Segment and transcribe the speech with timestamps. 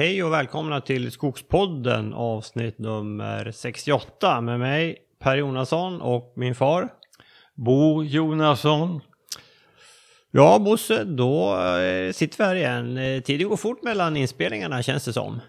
[0.00, 6.88] Hej och välkomna till Skogspodden avsnitt nummer 68 med mig Per Jonasson och min far.
[7.54, 9.00] Bo Jonasson.
[10.30, 12.98] Ja Bosse, då eh, sitter vi här igen.
[12.98, 15.40] Eh, Tiden går fort mellan inspelningarna känns det som.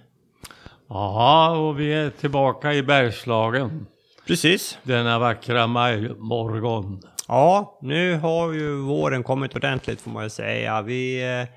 [0.90, 3.86] Ja, och vi är tillbaka i Bergslagen.
[4.28, 4.78] Precis.
[4.84, 7.02] Denna vackra majmorgon.
[7.28, 10.82] Ja, nu har ju våren kommit ordentligt får man ju säga.
[10.82, 11.48] Vi, eh,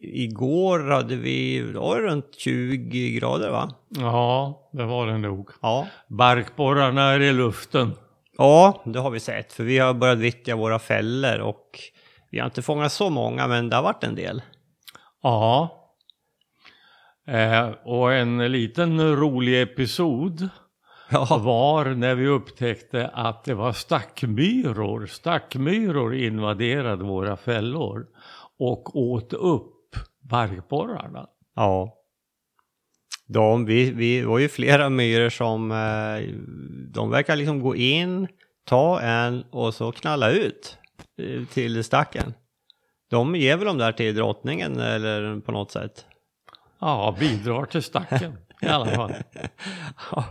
[0.00, 3.70] igår hade vi, det var runt 20 grader va?
[3.88, 5.50] Ja, det var det nog.
[5.62, 5.86] Ja.
[6.08, 7.94] Barkborrarna är i luften.
[8.38, 9.52] Ja, det har vi sett.
[9.52, 11.78] För vi har börjat vittja våra fällor och
[12.30, 14.42] vi har inte fångat så många men det har varit en del.
[15.22, 15.82] Ja.
[17.26, 20.48] Eh, och en liten rolig episod
[21.10, 25.06] Ja, var när vi upptäckte att det var stackmyror.
[25.06, 28.06] Stackmyror invaderade våra fällor
[28.58, 29.75] och åt upp
[30.28, 31.26] barkborrarna.
[31.54, 31.92] ja.
[33.28, 36.34] De, vi, vi var ju flera myror som eh,
[36.92, 38.28] de verkar liksom gå in,
[38.64, 40.78] ta en och så knalla ut
[41.22, 42.34] eh, till stacken.
[43.10, 46.04] De ger väl de där till drottningen eller på något sätt.
[46.80, 49.14] Ja, bidrar till stacken i alla fall.
[50.12, 50.24] Ja.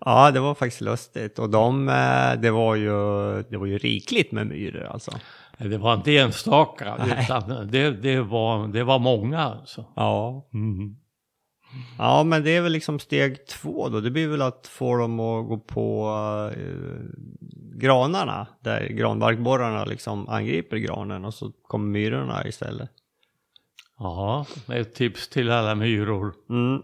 [0.00, 1.38] Ja, det var faktiskt lustigt.
[1.38, 2.92] Och de, eh, det var ju,
[3.42, 5.10] det var ju rikligt med myror alltså.
[5.58, 7.24] Det var inte enstaka, Nej.
[7.24, 9.84] utan det, det, var, det var många alltså.
[9.96, 10.48] Ja.
[10.54, 10.96] Mm.
[11.98, 14.00] Ja, men det är väl liksom steg två då.
[14.00, 16.10] Det blir väl att få dem att gå på
[16.56, 16.96] eh,
[17.80, 22.90] granarna, där granbarkborrarna liksom angriper granen och så kommer myrorna istället.
[23.98, 26.34] Ja, ett tips till alla myror.
[26.50, 26.82] Mm.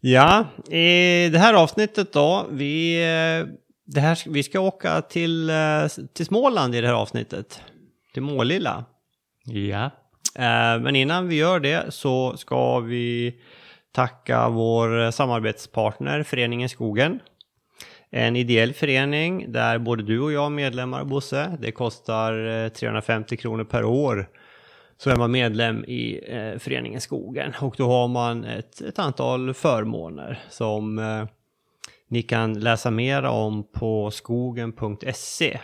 [0.00, 3.54] Ja, i det här avsnittet då, vi, eh,
[3.94, 7.62] det här, vi ska åka till, eh, till Småland i det här avsnittet.
[8.12, 8.84] Till Målilla.
[9.44, 9.90] Ja,
[10.34, 13.34] Eh, Men innan vi gör det så ska vi
[13.92, 17.20] tacka vår samarbetspartner Föreningen Skogen.
[18.10, 21.56] En ideell förening där både du och jag är medlemmar, Bosse.
[21.60, 24.28] Det kostar eh, 350 kronor per år.
[24.96, 29.54] Så är man medlem i eh, Föreningen Skogen och då har man ett, ett antal
[29.54, 31.24] förmåner som eh,
[32.10, 35.60] ni kan läsa mer om på skogen.se.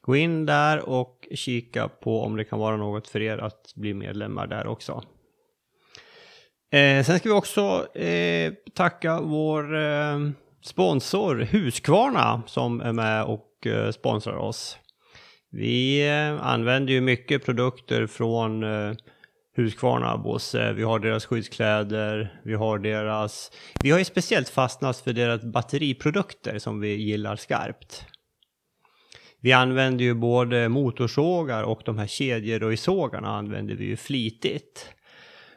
[0.00, 3.94] Gå in där och kika på om det kan vara något för er att bli
[3.94, 5.02] medlemmar där också.
[6.72, 10.18] Eh, sen ska vi också eh, tacka vår eh,
[10.62, 14.78] sponsor Husqvarna som är med och eh, sponsrar oss.
[15.50, 18.94] Vi eh, använder ju mycket produkter från eh,
[19.54, 20.72] Husqvarna, Bosse.
[20.72, 23.50] Vi har deras skyddskläder, vi har deras...
[23.82, 28.06] Vi har ju speciellt fastnat för deras batteriprodukter som vi gillar skarpt.
[29.40, 34.88] Vi använder ju både motorsågar och de här kedjeröjsågarna använder vi ju flitigt.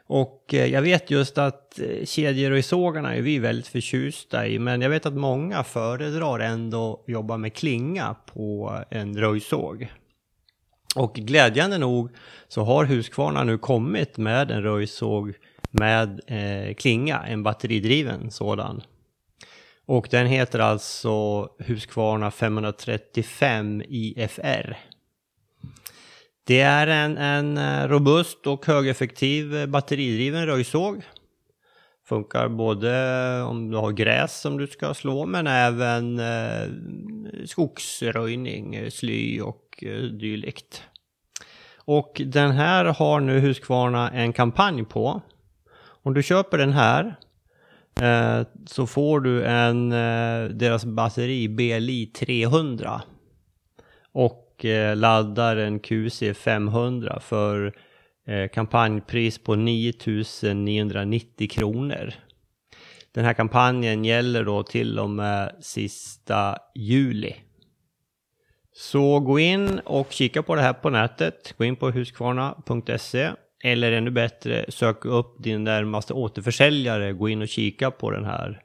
[0.06, 4.90] Och eh, jag vet just att eh, kedjeröjsågarna är vi väldigt förtjusta i, men jag
[4.90, 9.88] vet att många föredrar ändå att jobba med klinga på en röjsåg.
[10.96, 12.10] Och glädjande nog
[12.48, 15.34] så har Husqvarna nu kommit med en röjsåg
[15.70, 18.82] med eh, klinga, en batteridriven sådan.
[19.86, 24.76] Och den heter alltså Husqvarna 535 IFR.
[26.44, 31.02] Det är en, en eh, robust och högeffektiv eh, batteridriven röjsåg.
[32.08, 36.68] Funkar både om du har gräs som du ska slå men även eh,
[37.46, 40.82] skogsröjning, eh, sly och eh, dylikt.
[41.76, 45.22] Och den här har nu Husqvarna en kampanj på.
[46.02, 47.16] Om du köper den här
[48.00, 53.02] eh, så får du en, eh, deras batteri BLI 300
[54.12, 57.72] och eh, laddar en QC 500 för
[58.26, 62.14] Eh, kampanjpris på 9990 kronor.
[63.12, 67.34] Den här kampanjen gäller då till och med sista juli.
[68.72, 71.54] Så gå in och kika på det här på nätet.
[71.58, 73.30] Gå in på huskvarna.se
[73.64, 77.12] eller ännu bättre, sök upp din närmaste återförsäljare.
[77.12, 78.62] Gå in och kika på den här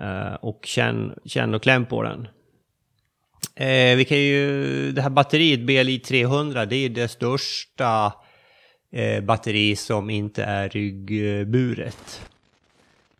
[0.00, 2.28] eh, och känn, känn och kläm på den.
[3.56, 8.23] Eh, vi kan ju, det här batteriet BLI 300, det är det största eh,
[8.96, 12.30] Eh, batteri som inte är ryggburet.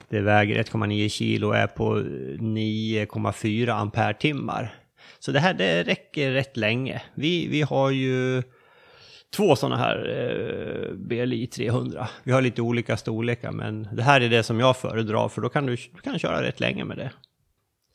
[0.09, 4.75] Det väger 1,9 kilo och är på 9,4 ampere-timmar.
[5.19, 7.03] Så det här det räcker rätt länge.
[7.15, 8.43] Vi, vi har ju
[9.37, 12.09] två sådana här eh, BLI 300.
[12.23, 15.49] Vi har lite olika storlekar men det här är det som jag föredrar för då
[15.49, 17.11] kan du, du kan köra rätt länge med det.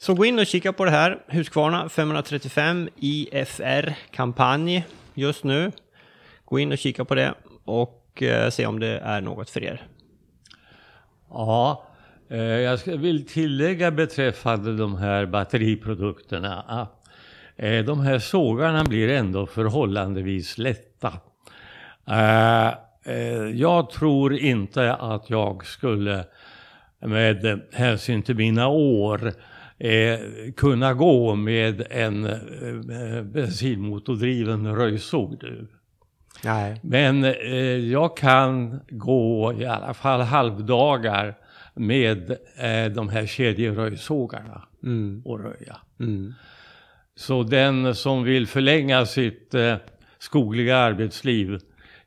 [0.02, 1.20] Så gå in och kika på det här.
[1.28, 5.72] Husqvarna 535 IFR kampanj just nu.
[6.46, 7.34] Gå in och kika på det.
[7.70, 9.82] Och eh, se om det är något för er.
[11.30, 11.84] Ja,
[12.30, 17.08] eh, jag vill tillägga beträffande de här batteriprodukterna att
[17.56, 21.14] eh, de här sågarna blir ändå förhållandevis lätta.
[23.54, 26.26] Jag tror inte att jag skulle
[27.00, 29.34] med hänsyn till mina år
[29.80, 30.20] eh,
[30.58, 35.44] kunna gå med en eh, bensinmotordriven röjsåg.
[36.44, 36.80] Nej.
[36.84, 37.34] Men eh,
[37.92, 41.38] jag kan gå i alla fall halvdagar
[41.74, 45.22] med eh, de här kedjeröjsågarna Mm.
[45.26, 45.78] och röja.
[46.00, 46.34] Mm.
[47.16, 49.76] Så den som vill förlänga sitt eh,
[50.20, 51.60] skogliga arbetsliv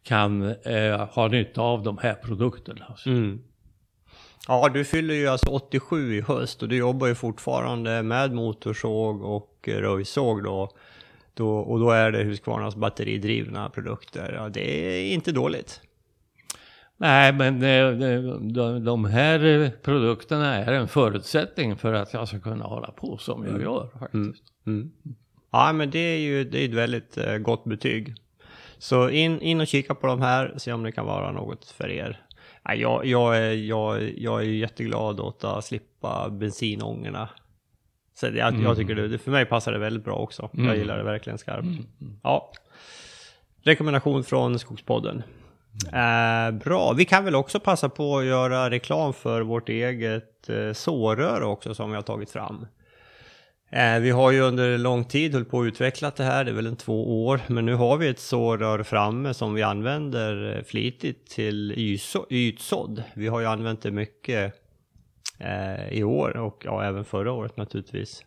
[0.02, 2.96] kan eh, ha nytta av de här produkterna.
[3.06, 3.40] Mm.
[4.48, 9.22] Ja, du fyller ju alltså 87 i höst och du jobbar ju fortfarande med motorsåg
[9.22, 10.70] och röjsåg då.
[11.34, 14.32] Då och då är det Husqvarnas batteridrivna produkter.
[14.37, 15.81] Ja, det är inte dåligt.
[16.96, 22.40] Nej, men eh, de, de, de här produkterna är en förutsättning för att jag ska
[22.40, 24.14] kunna hålla på som jag gör faktiskt.
[24.14, 24.34] Mm.
[24.67, 24.93] Mm.
[25.50, 28.14] Ja, men det är ju det är ett väldigt eh, gott betyg.
[28.79, 31.90] Så in, in och kika på de här, se om det kan vara något för
[31.90, 32.20] er.
[32.64, 37.29] Ja, jag, jag, är, jag, jag är jätteglad åt att slippa bensinångorna.
[38.14, 40.50] Så jag, jag tycker det, det, för mig passar det väldigt bra också.
[40.52, 40.78] Jag Mm.
[40.78, 41.66] gillar det verkligen skarpt.
[42.22, 42.52] Ja.
[43.62, 45.22] Rekommendation från Skogspodden.
[45.92, 50.72] Eh, bra, vi kan väl också passa på att göra reklam för vårt eget eh,
[50.72, 52.66] sårör också som vi har tagit fram.
[53.70, 56.54] Eh, vi har ju under lång tid hållit på att utveckla det här, det är
[56.54, 61.30] väl en två år, men nu har vi ett sårör framme som vi använder flitigt
[61.30, 63.02] till yso- ytsådd.
[63.14, 64.54] Vi har ju använt det mycket
[65.38, 68.25] Eh, i år och ja, även förra året naturligtvis.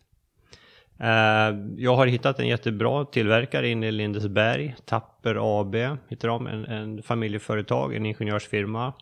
[1.00, 5.74] Eh, jag har hittat en jättebra tillverkare inne i Lindesberg, Tapper AB
[6.08, 8.92] heter de, en, en familjeföretag, en ingenjörsfirma.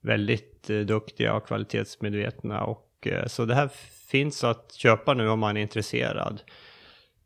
[0.00, 3.70] Väldigt eh, duktiga och kvalitetsmedvetna och eh, så det här
[4.10, 6.40] finns att köpa nu om man är intresserad.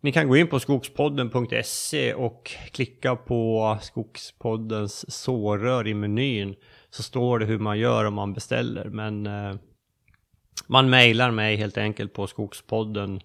[0.01, 6.55] Ni kan gå in på skogspodden.se och klicka på Skogspoddens sårör i menyn
[6.91, 8.85] så står det hur man gör om man beställer.
[8.85, 9.55] Men eh,
[10.67, 13.21] man mejlar mig helt enkelt på skogspodden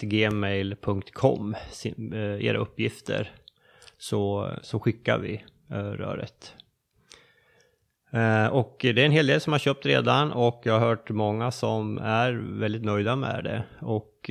[0.00, 1.54] gmail.com
[2.12, 3.30] eh, era uppgifter
[3.98, 6.54] så, så skickar vi eh, röret.
[8.12, 11.10] Eh, och det är en hel del som har köpt redan och jag har hört
[11.10, 13.64] många som är väldigt nöjda med det.
[13.80, 14.30] Och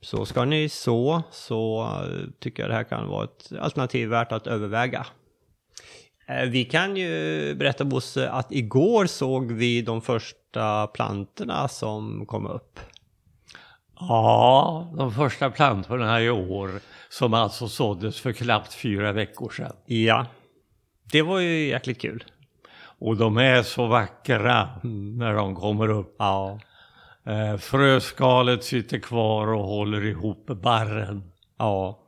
[0.00, 1.88] så ska ni så, så
[2.38, 5.06] tycker jag det här kan vara ett alternativ värt att överväga.
[6.26, 12.46] Eh, Vi kan ju berätta Bosse att igår såg vi de första plantorna som kom
[12.46, 12.80] upp.
[14.00, 16.70] Ja, de första plantorna i år
[17.08, 19.72] som alltså såddes för knappt fyra veckor sedan.
[19.86, 20.26] Ja,
[21.12, 22.24] det var ju jäkligt kul.
[22.98, 24.68] Och de är så vackra
[25.16, 26.16] när de kommer upp.
[26.18, 26.58] Ja,
[27.26, 31.22] Eh, fröskalet sitter kvar och håller ihop barren.
[31.58, 31.98] ja,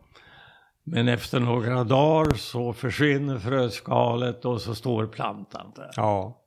[0.84, 5.90] Men efter några dagar så försvinner fröskalet och så står plantan där.
[5.96, 6.40] ja.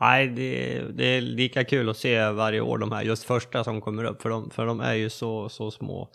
[0.00, 3.80] Nej, det, det är lika kul att se varje år de här, just första som
[3.80, 6.08] kommer upp, för de, för de är ju så, så små.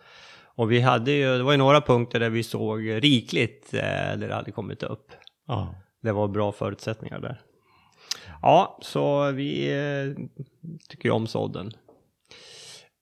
[0.55, 4.27] Och vi hade ju, det var ju några punkter där vi såg rikligt eh, där
[4.27, 5.11] det hade kommit upp.
[5.47, 5.75] Ja.
[6.01, 7.41] Det var bra förutsättningar där.
[8.41, 10.25] Ja, så vi eh,
[10.89, 11.71] tycker ju om sådden.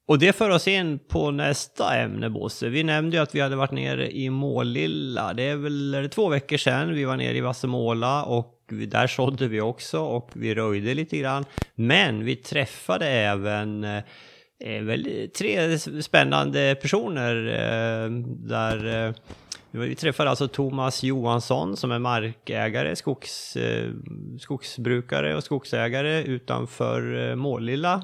[0.09, 2.69] Och det för oss in på nästa ämne Bosse.
[2.69, 5.33] Vi nämnde ju att vi hade varit nere i Målilla.
[5.33, 9.07] Det är väl är det två veckor sedan vi var nere i Vassemåla och där
[9.07, 11.45] sådde vi också och vi röjde lite grann.
[11.75, 14.03] Men vi träffade även eh,
[14.59, 19.13] eh, väl, tre spännande personer eh, där eh,
[19.71, 23.89] vi träffade alltså Thomas Johansson som är markägare, skogs, eh,
[24.39, 28.03] skogsbrukare och skogsägare utanför eh, Målilla.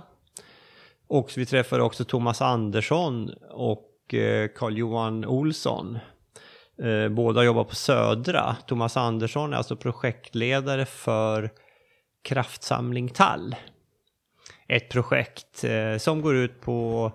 [1.08, 6.00] Och vi träffade också Thomas Andersson och eh, Carl-Johan Olsson.
[6.84, 8.56] Eh, båda jobbar på Södra.
[8.68, 11.52] Thomas Andersson är alltså projektledare för
[12.24, 13.56] Kraftsamling Tall.
[14.68, 17.12] Ett projekt eh, som går ut på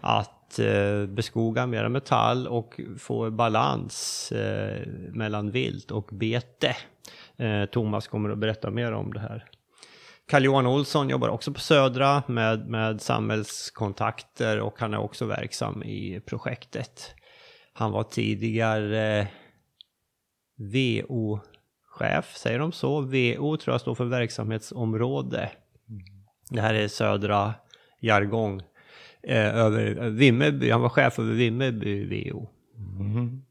[0.00, 4.32] att eh, beskoga mera metall och få balans
[5.12, 6.76] mellan vilt och bete.
[7.70, 9.44] Thomas kommer att berätta mer om det här.
[10.28, 16.20] Carl-Johan Olsson jobbar också på Södra med, med samhällskontakter och han är också verksam i
[16.26, 17.14] projektet.
[17.72, 19.28] Han var tidigare
[20.56, 23.00] VO-chef, säger de så?
[23.00, 25.50] VO tror jag står för verksamhetsområde.
[26.50, 27.54] Det här är Södra
[28.00, 28.62] jargong.
[29.22, 32.48] Eh, över Vimmerby, han var chef över Vimmerby VO.
[33.00, 33.42] Mm.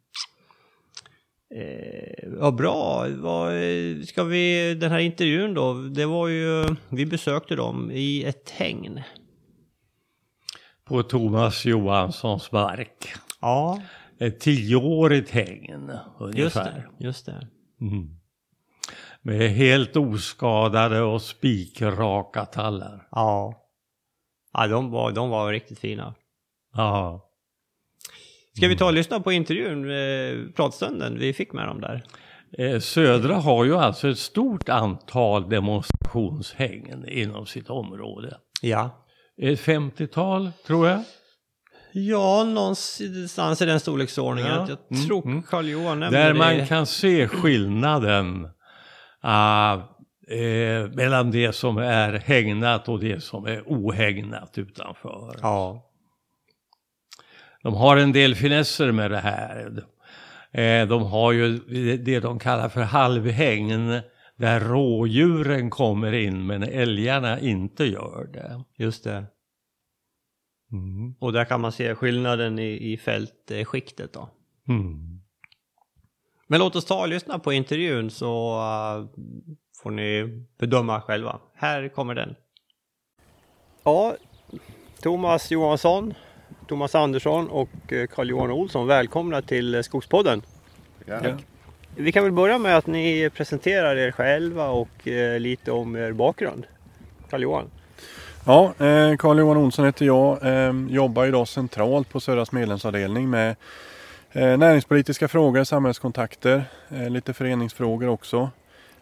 [1.58, 3.08] Eh, ja, bra.
[3.10, 3.52] Vad,
[4.08, 9.02] ska vi, den här intervjun då, det var ju, vi besökte dem i ett hägn.
[10.86, 13.14] På Thomas Johanssons mark.
[13.42, 13.82] Ja.
[14.20, 16.42] Ett tioårigt hägn ungefär.
[16.42, 17.06] Just det.
[17.06, 17.48] Just det.
[17.82, 18.10] Mm.
[19.22, 23.08] Med helt oskadade och spikraka tallar.
[23.12, 23.64] Ja.
[24.54, 26.16] Ja, de var, de var riktigt fina.
[26.74, 27.27] Ja.
[28.58, 32.04] Ska vi ta och lyssna på intervjun, eh, pratstunden vi fick med dem där?
[32.58, 38.38] Eh, Södra har ju alltså ett stort antal demonstrationshägn inom sitt område.
[38.62, 39.06] Ja.
[39.42, 41.04] Ett 50-tal tror jag.
[41.94, 44.52] Ja, någonstans i den storleksordningen.
[44.52, 44.68] Ja.
[44.70, 45.44] Jag Mm, tror mm.
[45.44, 46.40] Karl-Johan nämnde Där det.
[46.40, 48.48] man kan se skillnaden
[49.22, 49.74] ah,
[50.30, 55.36] eh, mellan det som är hägnat och det som är ohägnat utanför.
[55.42, 55.84] Ja.
[57.64, 59.84] De har en del finesser med det här.
[60.52, 61.58] Eh, de har ju
[61.98, 64.02] det de kallar för halvhägn
[64.36, 68.64] där rådjuren kommer in men älgarna inte gör det.
[68.78, 69.26] Just det.
[71.20, 74.30] Och där kan man se skillnaden i, i fältskiktet då.
[74.68, 75.22] Mm.
[76.48, 79.08] Men låt oss ta och lyssna på intervjun så uh,
[79.82, 81.40] får ni bedöma själva.
[81.56, 82.36] Här kommer den.
[83.84, 84.16] Ja,
[85.02, 86.14] Thomas Johansson,
[86.68, 90.42] Thomas Andersson och eh, Carl-Johan Olsson, välkomna till eh, Skogspodden.
[91.06, 91.20] Ja.
[91.96, 96.12] Vi kan väl börja med att ni presenterar er själva och eh, lite om er
[96.12, 96.66] bakgrund.
[97.30, 97.66] Carl-Johan.
[98.46, 98.74] Ja,
[99.20, 100.46] Carl-Johan Olsson heter jag.
[100.46, 103.56] Eh, jobbar idag centralt på Södras medlemsavdelning med
[104.34, 106.64] näringspolitiska frågor, samhällskontakter,
[107.10, 108.50] lite föreningsfrågor också.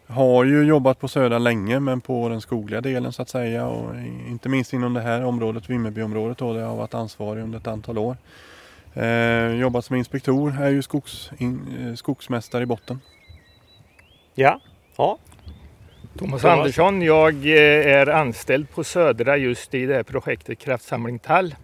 [0.07, 3.95] Har ju jobbat på Södra länge men på den skogliga delen så att säga och
[4.27, 7.67] inte minst inom det här området, Vimmerbyområdet då, där jag har varit ansvarig under ett
[7.67, 8.17] antal år.
[8.93, 12.99] Eh, jobbat som inspektor, är ju skogs, in, eh, skogsmästare i botten.
[14.35, 14.59] Ja.
[14.97, 15.17] Ja.
[16.17, 16.57] Thomas Thomas.
[16.57, 21.55] Andersson, jag eh, är anställd på Södra just i det här projektet Kraftsamling tall.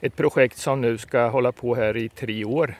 [0.00, 2.74] Ett projekt som nu ska hålla på här i tre år.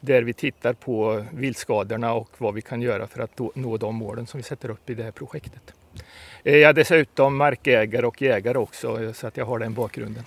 [0.00, 4.26] Där vi tittar på viltskadorna och vad vi kan göra för att nå de målen
[4.26, 5.74] som vi sätter upp i det här projektet.
[6.44, 10.24] Eh, Jag är dessutom markägare och jägare också eh, så att jag har den bakgrunden.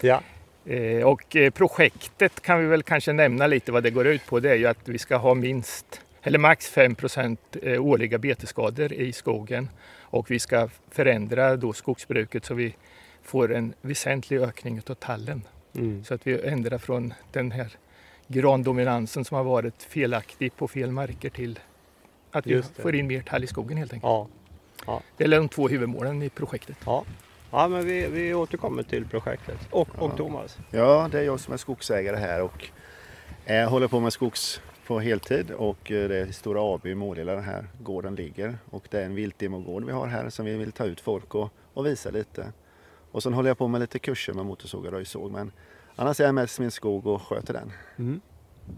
[0.00, 0.20] Ja.
[0.66, 4.40] Eh, Och projektet kan vi väl kanske nämna lite vad det går ut på.
[4.40, 6.96] Det är ju att vi ska ha minst eller max 5
[7.62, 9.68] eh, årliga betesskador i skogen
[10.00, 12.74] och vi ska förändra då skogsbruket så vi
[13.22, 15.42] får en väsentlig ökning av tallen.
[15.74, 16.04] Mm.
[16.04, 17.68] Så att vi ändrar från den här
[18.28, 21.58] grandominansen som har varit felaktig på fel marker till
[22.30, 24.28] att vi får in mer tall i skogen helt enkelt.
[24.86, 25.00] Ja.
[25.16, 26.76] Det är de två huvudmålen i projektet.
[26.86, 27.04] Ja.
[27.50, 29.58] Ja, men vi, vi återkommer till projektet.
[29.70, 30.58] Och, och Thomas.
[30.70, 32.68] Ja, det är jag som är skogsägare här och
[33.44, 37.34] eh, håller på med skogs på heltid och eh, det är Stora AB i Målilla
[37.34, 40.72] den här gården ligger och det är en viltdemogård vi har här som vi vill
[40.72, 42.52] ta ut folk och, och visa lite.
[43.12, 45.52] Och sen håller jag på med lite kurser med motorsåg och röjsåg men
[45.96, 47.72] annars är jag mest min skog och sköter den.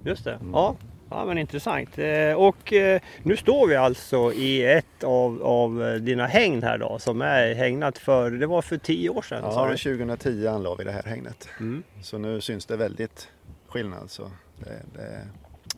[0.04, 0.38] Just det.
[0.52, 0.76] Ja.
[1.10, 1.98] ja, men intressant.
[1.98, 6.78] Eh, Och eh, nu står vi alltså i ett av, av eh, dina hägn här
[6.78, 9.76] då som är hägnat för, det var för tio år sedan Ja, du?
[9.76, 11.48] 2010 anlade vi det här hägnet.
[11.60, 11.82] Mm.
[12.02, 13.28] Så nu syns det väldigt
[13.68, 14.10] skillnad.
[14.10, 15.26] Så det, det,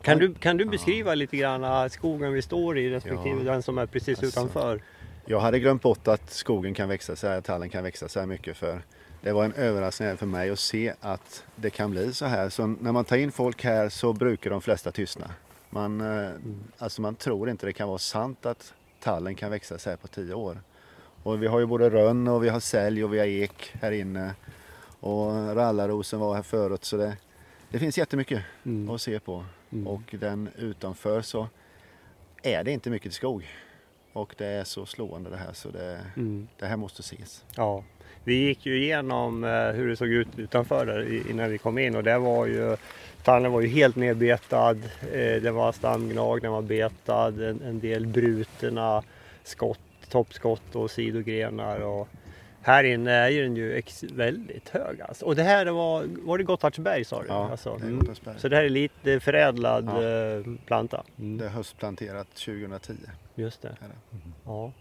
[0.01, 3.51] Kan du, kan du beskriva lite grann skogen vi står i respektive Ja.
[3.51, 4.39] den som är precis Alltså.
[4.39, 4.81] utanför?
[5.25, 8.27] Jag hade glömt bort att skogen kan växa så här, tallen kan växa så här
[8.27, 8.81] mycket för
[9.21, 12.49] det var en överraskning även för mig att se att det kan bli så här.
[12.49, 15.31] Så när man tar in folk här så brukar de flesta tystna.
[15.69, 16.31] Man, eh,
[16.77, 20.07] alltså man tror inte det kan vara sant att tallen kan växa så här på
[20.07, 20.57] tio år.
[21.23, 23.91] Och vi har ju både rönn och vi har sälj och vi har ek här
[23.91, 24.35] inne.
[24.99, 27.17] Och rallarrosen var här förut så det,
[27.69, 28.89] det finns jättemycket Mm.
[28.89, 29.45] att se på.
[29.85, 31.47] Och den utanför så
[32.43, 33.47] är det inte mycket skog.
[34.13, 36.47] Och det är så slående det här så det, Mm.
[36.59, 37.43] det här måste ses.
[37.55, 37.83] Ja,
[38.23, 41.95] vi gick ju igenom eh, hur det såg ut utanför där innan vi kom in
[41.95, 42.77] och det var ju
[43.23, 44.77] Tallen var ju helt nedbetad.
[45.13, 49.03] Eh, det var stamgnag, den var betad, en, en del brutna
[49.43, 51.79] skott, toppskott och sidogrenar.
[51.79, 52.07] Och
[52.61, 53.81] här inne är ju den ju
[54.13, 55.25] väldigt hög alltså.
[55.25, 57.27] Och det här var, var det Gottardsberg sa du?
[57.27, 57.99] Ja, alltså, det är mm.
[57.99, 58.39] Gottardsberg.
[58.39, 60.03] Så det här är lite förädlad Ja.
[60.03, 61.03] eh, planta?
[61.15, 62.93] Det är höstplanterat 2010.
[63.35, 63.67] Just det.
[63.67, 64.17] Det.
[64.45, 64.71] Ja.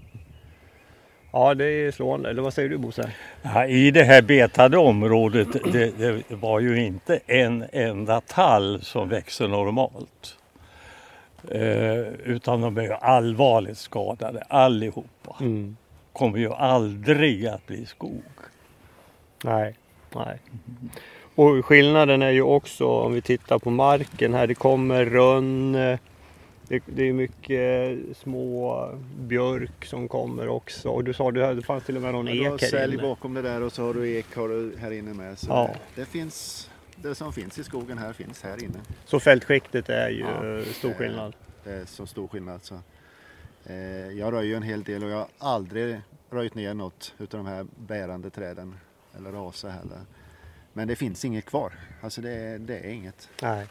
[1.32, 2.30] Ja, det är slående.
[2.30, 3.10] Eller vad säger du Bosse?
[3.42, 9.08] Ja, I det här betade området det, det var ju inte en enda tall som
[9.08, 10.36] växer normalt.
[11.48, 15.36] Eh, utan de är ju allvarligt skadade allihopa.
[15.40, 15.76] Mm.
[16.12, 18.22] Kommer ju aldrig att bli skog.
[19.44, 19.74] Nej,
[20.14, 20.38] nej.
[21.34, 24.46] Och skillnaden är ju också om vi tittar på marken här.
[24.46, 25.98] Det kommer rönn,
[26.70, 30.88] det, det är mycket små björk som kommer också.
[30.88, 32.94] Och du sa att det fanns till och med någon Ja, du ek här sälj
[32.94, 33.02] inne.
[33.02, 35.38] bakom det där och så har du ek har du här inne med.
[35.38, 35.70] Så Ja.
[35.94, 38.78] det, det finns, det som finns i skogen här finns här inne.
[39.04, 41.34] Så fältskiktet är ju Ja, stor det- skillnad.
[41.64, 42.62] Det är så stor skillnad.
[42.62, 42.74] Så.
[43.66, 43.76] Eh,
[44.12, 46.00] jag röjer en hel del och jag har aldrig
[46.30, 48.74] röjt ner något utav de här bärande träden
[49.16, 49.98] eller rasa heller.
[50.72, 51.72] Men det finns inget kvar.
[52.00, 53.28] Alltså det, det är inget.
[53.42, 53.66] Nej,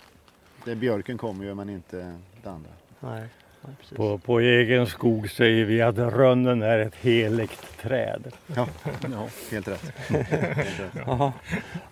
[0.65, 2.69] Det björken kommer ju men inte det andra.
[2.99, 3.23] Nej.
[3.61, 3.73] nej.
[3.95, 8.31] På, på egen skog säger vi att rönnen är ett heligt träd.
[8.55, 8.67] Ja,
[9.51, 9.93] helt rätt.
[10.09, 11.03] Helt rätt.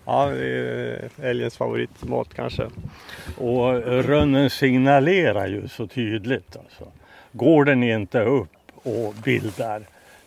[0.04, 2.70] Ja, det är älgens favoritmat kanske.
[3.36, 6.56] Och rönnen signalerar ju så tydligt.
[6.56, 6.92] Alltså.
[7.32, 9.82] Går den inte upp och bildar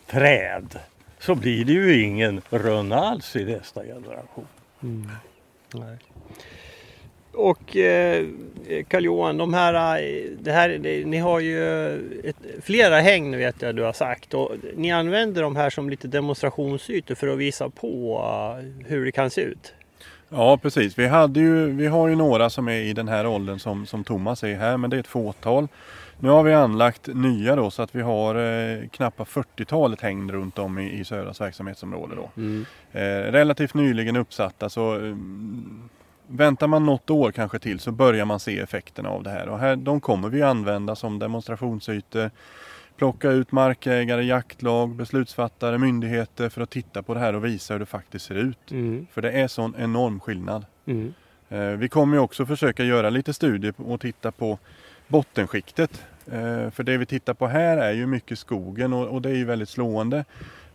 [0.06, 0.78] träd
[1.18, 4.46] så blir det ju ingen rönn alls i nästa generation.
[5.70, 5.96] Nej.
[7.32, 8.26] Och eh,
[8.88, 11.92] Karl-Johan, de här, eh, det här, det, ni har ju
[12.24, 16.08] ett, flera hägn vet jag du har sagt och ni använder de här som lite
[16.08, 18.20] demonstrationsytor för att visa på
[18.58, 19.74] eh, hur det kan se ut.
[20.28, 23.58] Ja precis, vi, hade ju, vi har ju några som är i den här åldern
[23.58, 25.68] som, som Thomas är här men det är ett fåtal.
[26.20, 30.58] Nu har vi anlagt nya då så att vi har eh, knappt 40-talet hängn runt
[30.58, 32.14] om i, i Södras verksamhetsområde.
[32.16, 32.30] Då.
[32.98, 35.16] Eh, relativt nyligen uppsatta så eh,
[36.26, 39.48] väntar man något år kanske till så börjar man se effekterna av det här.
[39.48, 42.30] Och här de kommer vi använda som demonstrationsytor.
[42.96, 47.78] Plocka ut markägare, jaktlag, beslutsfattare, myndigheter för att titta på det här och visa hur
[47.80, 48.70] det faktiskt ser ut.
[48.70, 49.06] Mm.
[49.12, 50.64] För det är sån enorm skillnad.
[50.86, 51.14] Mm.
[51.48, 54.58] Eh, Vi kommer också försöka göra lite studier och titta på
[55.08, 56.04] bottenskiktet.
[56.26, 59.34] Eh, För det vi tittar på här är ju mycket skogen och och det är
[59.34, 60.24] ju väldigt slående.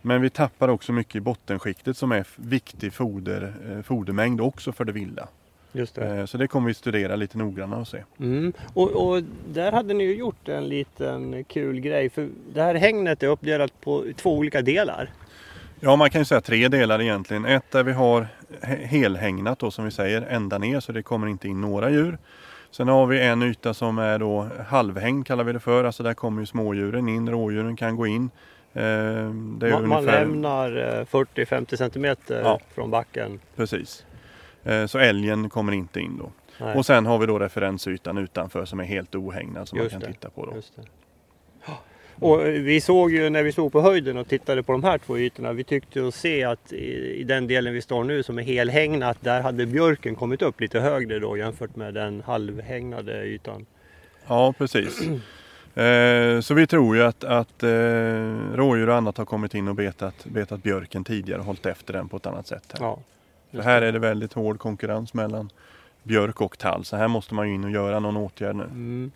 [0.02, 4.84] Men vi tappar också mycket i bottenskiktet som är viktig foder, eh, fodermängd också för
[4.84, 5.28] det vilda.
[5.72, 6.16] Just det.
[6.18, 8.02] Eh, Så det kommer vi studera lite noggrannare och se.
[8.20, 8.52] Mm.
[8.74, 13.22] Och, och där hade ni ju gjort en liten kul grej för det här hängnet
[13.22, 15.10] är uppdelat på två olika delar.
[15.80, 17.44] Ja, man kan ju säga tre delar egentligen.
[17.44, 18.26] Ett där vi har
[18.60, 22.18] he- helhägnat då som vi säger ända ner så det kommer inte in några djur.
[22.70, 25.84] Sen har vi en yta som är då halvhängd kallar vi det för.
[25.84, 28.30] Alltså där kommer ju smådjuren in, rådjuren kan gå in.
[28.74, 32.60] Eh, är Man, man ungefär, lämnar eh, 40-50 centimeter Ja.
[32.74, 33.40] från backen.
[33.56, 34.06] precis.
[34.64, 36.30] Eh, Så älgen kommer inte in då.
[36.60, 36.76] Nej.
[36.76, 40.10] Och sen har vi då referensytan utanför som är helt ohägnad som Just man kan
[40.10, 40.14] det.
[40.16, 40.54] titta på då.
[42.20, 44.98] Och eh, vi såg ju när vi stod på höjden och tittade på de här
[44.98, 45.52] två ytorna.
[45.52, 49.18] Vi tyckte att se att i, i den delen vi står nu som är helhägnat.
[49.20, 53.66] Där hade björken kommit upp lite högre då jämfört med den halvhägnade ytan.
[54.26, 55.00] Ja, precis.
[55.84, 57.68] Eh, Så vi tror ju att, att eh,
[58.54, 62.08] rådjur och annat har kommit in och betat, betat björken tidigare och hållit efter den
[62.08, 62.64] på ett annat sätt.
[62.72, 62.86] Här.
[62.86, 62.98] Ja,
[63.52, 65.50] Så här är det väldigt hård konkurrens mellan
[66.02, 66.84] björk och tall.
[66.84, 68.64] Så här måste man ju in och göra någon åtgärd nu.
[68.64, 69.10] Mm.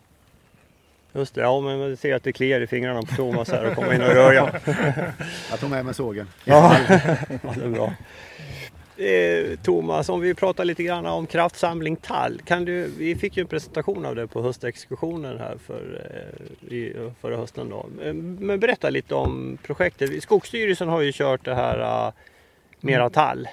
[1.14, 3.74] Just det, ja men man ser att det kliar i fingrarna på Thomas här och
[3.74, 4.60] komma in och röja.
[5.50, 6.28] Jag tog med mig sågen.
[6.44, 7.92] Ja, ja det är bra.
[8.96, 12.40] Eh, Thomas, om vi pratar lite grann om kraftsamling tall.
[12.44, 17.10] Kan du, vi fick ju en presentation av det på höstexkursionen här för, eh, i,
[17.20, 17.68] förra hösten.
[17.68, 17.86] Då.
[18.04, 20.22] Eh, Men berätta lite om projektet.
[20.22, 22.12] Skogsstyrelsen har ju kört det här uh,
[22.80, 23.48] Mera tall.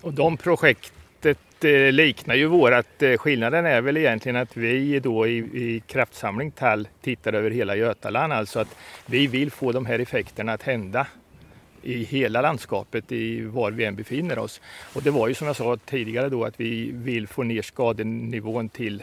[0.00, 3.02] Och de projektet eh, liknar ju vårat.
[3.02, 7.76] Eh, skillnaden är väl egentligen att vi då i, i kraftsamling tall tittar över hela
[7.76, 8.32] Götaland.
[8.32, 8.76] Alltså att
[9.06, 11.06] vi vill få de här effekterna att hända
[11.88, 14.60] i hela landskapet i var vi än befinner oss.
[14.94, 18.68] Och det var ju som jag sa tidigare då att vi vill få ner skadenivån
[18.68, 19.02] till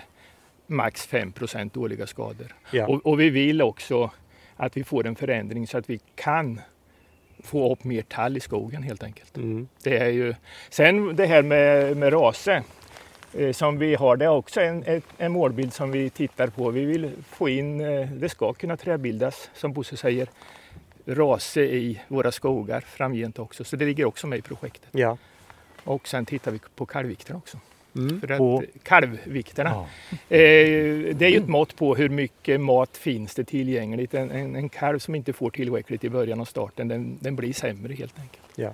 [0.67, 2.55] max 5% dåliga skador.
[2.71, 2.87] Ja.
[2.87, 4.11] Och, och vi vill också
[4.55, 6.61] att vi får en förändring så att vi kan
[7.43, 9.37] få upp mer tall i skogen helt enkelt.
[9.37, 9.67] Mm.
[9.83, 10.35] Det är ju...
[10.69, 12.63] Sen det här med, med rase
[13.33, 16.69] eh, som vi har, det är också en, ett, en målbild som vi tittar på.
[16.69, 20.29] Vi vill få in, eh, det ska kunna träbildas som Bosse säger,
[21.05, 23.63] rase i våra skogar framgent också.
[23.63, 24.89] Så det ligger också med i projektet.
[24.91, 25.17] Ja.
[25.83, 27.59] Och sen tittar vi på kalvvikterna också.
[27.95, 28.21] Mm.
[28.21, 29.87] För att Och- kalvvikterna, Ja.
[30.37, 34.13] eh, det är ju ett mått på hur mycket mat finns det tillgängligt.
[34.13, 37.53] En, en, en kalv som inte får tillräckligt i början av starten, den, den blir
[37.53, 38.43] sämre helt enkelt.
[38.55, 38.73] Det.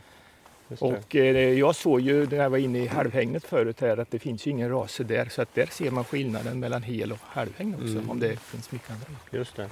[0.80, 4.20] Och eh, jag såg ju när jag var inne i halvhägnet förut här att det
[4.20, 7.74] finns ju ingen rase där så att där ser man skillnaden mellan hel och halvhägn
[7.76, 8.10] också Mm.
[8.10, 9.06] om det finns mycket andra.
[9.32, 9.68] Just det.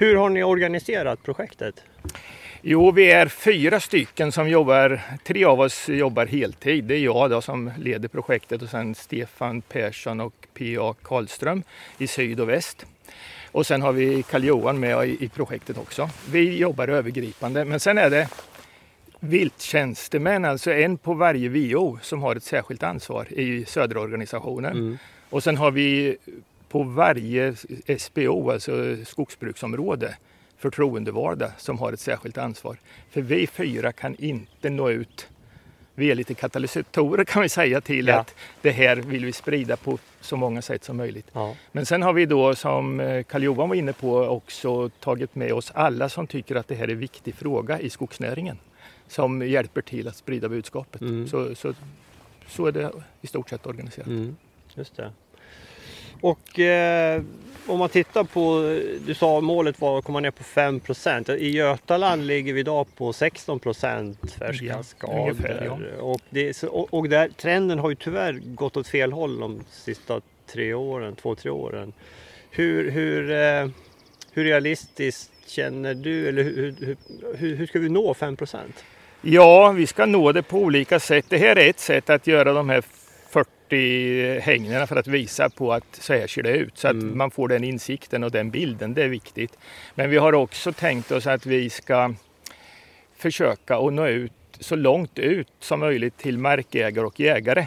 [0.00, 1.82] Hur har ni organiserat projektet?
[2.62, 6.84] Jo, vi är fyra stycken som jobbar, tre av oss jobbar heltid.
[6.84, 10.94] Det är jag då som leder projektet och sen Stefan Persson och P.A.
[11.02, 11.62] Karlström
[11.98, 12.86] i syd och väst.
[13.52, 16.10] Och sen har vi Karl-Johan med i, projektet också.
[16.30, 18.28] Vi jobbar övergripande men sen är det
[19.20, 24.72] vilttjänstemän, alltså en på varje VO som har ett särskilt ansvar i södra organisationen.
[24.72, 24.98] Mm.
[25.30, 26.16] Och sen har vi
[26.68, 27.54] på varje
[27.98, 30.16] SBO, alltså skogsbruksområde,
[30.58, 32.76] förtroendevalda som har ett särskilt ansvar.
[33.10, 35.28] För vi fyra kan inte nå ut.
[35.94, 38.18] Vi är lite katalysatorer kan vi säga till Ja.
[38.20, 41.26] att det här vill vi sprida på så många sätt som möjligt.
[41.32, 41.54] Ja.
[41.72, 45.70] Men sen har vi då som eh, Karl-Johan var inne på också tagit med oss
[45.74, 48.58] alla som tycker att det här är en viktig fråga i skogsnäringen.
[49.08, 51.00] Som hjälper till att sprida budskapet.
[51.00, 51.28] Mm.
[51.28, 51.74] Så, så,
[52.48, 54.06] så är det i stort sett organiserat.
[54.06, 54.36] Mm,
[54.74, 55.12] just det.
[56.20, 57.22] Och eh,
[57.66, 58.60] om man tittar på,
[59.06, 63.12] du sa målet var att komma ner på 5% I Götaland ligger vi idag på
[63.12, 63.60] 16
[64.38, 65.20] färska Ja, skador.
[65.20, 66.02] ungefär, ja.
[66.02, 70.20] Och, det, och, och där, trenden har ju tyvärr gått åt fel håll de sista
[70.52, 71.92] tre åren, två, tre åren.
[72.50, 73.68] Hur, hur, eh,
[74.32, 76.96] hur realistiskt känner du, eller hur, hur,
[77.36, 78.56] hur, hur ska vi nå 5%
[79.22, 81.26] Ja, vi ska nå det på olika sätt.
[81.28, 82.82] Det här är ett sätt att göra de här
[83.68, 86.78] 40 hängnerna för att visa på att så här ser det ut.
[86.78, 87.18] Så att Mm.
[87.18, 88.94] man får den insikten och den bilden.
[88.94, 89.58] Det är viktigt.
[89.94, 92.14] Men vi har också tänkt oss att vi ska
[93.16, 97.66] försöka att nå ut så långt ut som möjligt till markägare och jägare.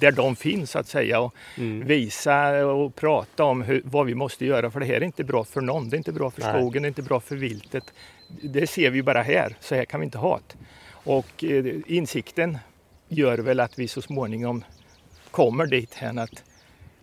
[0.00, 1.20] Där de finns så att säga.
[1.20, 1.86] Och Mm.
[1.86, 4.70] visa och prata om hur, vad vi måste göra.
[4.70, 5.88] För det här är inte bra för någon.
[5.88, 6.50] Det är inte bra för Nej.
[6.52, 7.84] skogen, det är inte bra för viltet.
[8.42, 9.56] Det ser vi bara här.
[9.60, 10.54] Så här kan vi inte ha det.
[11.10, 12.58] Och eh, insikten
[13.08, 14.64] gör väl att vi så småningom
[15.34, 16.44] kommer dit här att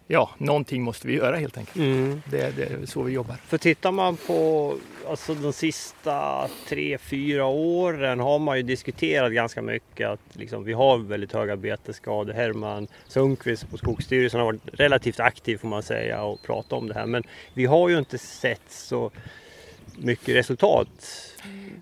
[0.07, 1.75] ja, någonting måste vi göra helt enkelt.
[1.75, 2.21] Mm.
[2.29, 3.35] Det, det är så vi jobbar.
[3.35, 4.75] För tittar man på
[5.09, 10.73] alltså, de sista tre, fyra åren har man ju diskuterat ganska mycket att liksom, vi
[10.73, 12.33] har väldigt höga betesskador.
[12.33, 16.93] Herman Sundqvist på Skogsstyrelsen har varit relativt aktiv får man säga och pratat om det
[16.93, 17.05] här.
[17.05, 19.11] Men vi har ju inte sett så
[19.97, 20.87] mycket resultat.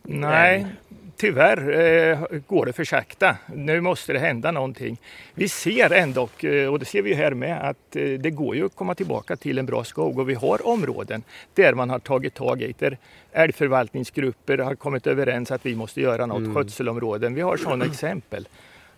[0.03, 0.88] Nej, Än.
[1.19, 1.79] Tyvärr
[2.11, 3.37] eh, går det för sakta.
[3.55, 4.97] Nu måste det hända någonting.
[5.33, 8.65] Vi ser ändå, eh, och det ser vi här med, att eh, det går ju
[8.65, 12.33] att komma tillbaka till en bra skog och vi har områden där man har tagit
[12.33, 12.97] tag i där
[13.31, 16.55] älgförvaltningsgrupper har kommit överens att vi måste göra något, Mm.
[16.55, 17.33] skötselområden.
[17.35, 18.47] Vi har sådana exempel.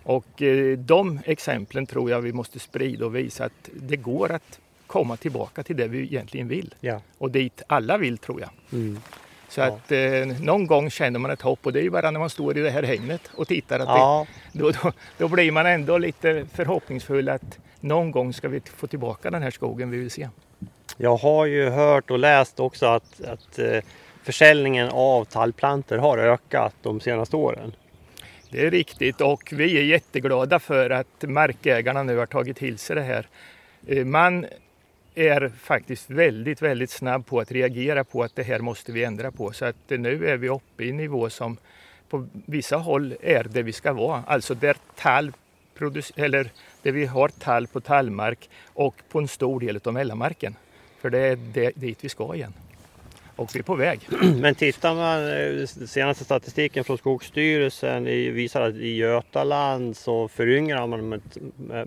[0.03, 4.59] Och eh, de exemplen tror jag vi måste sprida och visa att det går att
[4.87, 6.75] komma tillbaka till det vi egentligen vill.
[6.79, 7.01] Ja.
[7.17, 8.49] Och dit alla vill tror jag.
[8.71, 8.99] Mm.
[9.51, 9.65] Så Ja.
[9.65, 12.29] att eh, någon gång känner man ett hopp och det är ju bara när man
[12.29, 15.65] står i det här hängnet och tittar att Ja, det, då, då, då blir man
[15.65, 20.11] ändå lite förhoppningsfull att någon gång ska vi få tillbaka den här skogen vi vill
[20.11, 20.29] se.
[20.97, 23.77] jag har ju hört och läst också att, att eh,
[24.23, 27.75] försäljningen av tallplantor har ökat de senaste åren.
[28.49, 32.95] Det är riktigt och vi är jätteglada för att markägarna nu har tagit till sig
[32.95, 33.27] det här.
[33.87, 34.45] Eh, Man
[35.27, 39.31] är faktiskt väldigt, väldigt snabb på att reagera på att det här måste vi ändra
[39.31, 39.51] på.
[39.51, 41.57] Så att nu är vi uppe i nivå som
[42.09, 44.23] på vissa håll är där vi ska vara.
[44.27, 45.31] Alltså där tall
[46.15, 46.49] eller
[46.81, 50.55] där vi har tall på tallmark och på en stor del av mellanmarken.
[51.01, 52.53] För det är det, dit vi ska igen.
[53.35, 53.99] Och vi är på väg.
[54.41, 61.09] Men tittar man eh, senaste statistiken från Skogsstyrelsen visar att i Götaland så föryngrar man
[61.09, 61.21] med,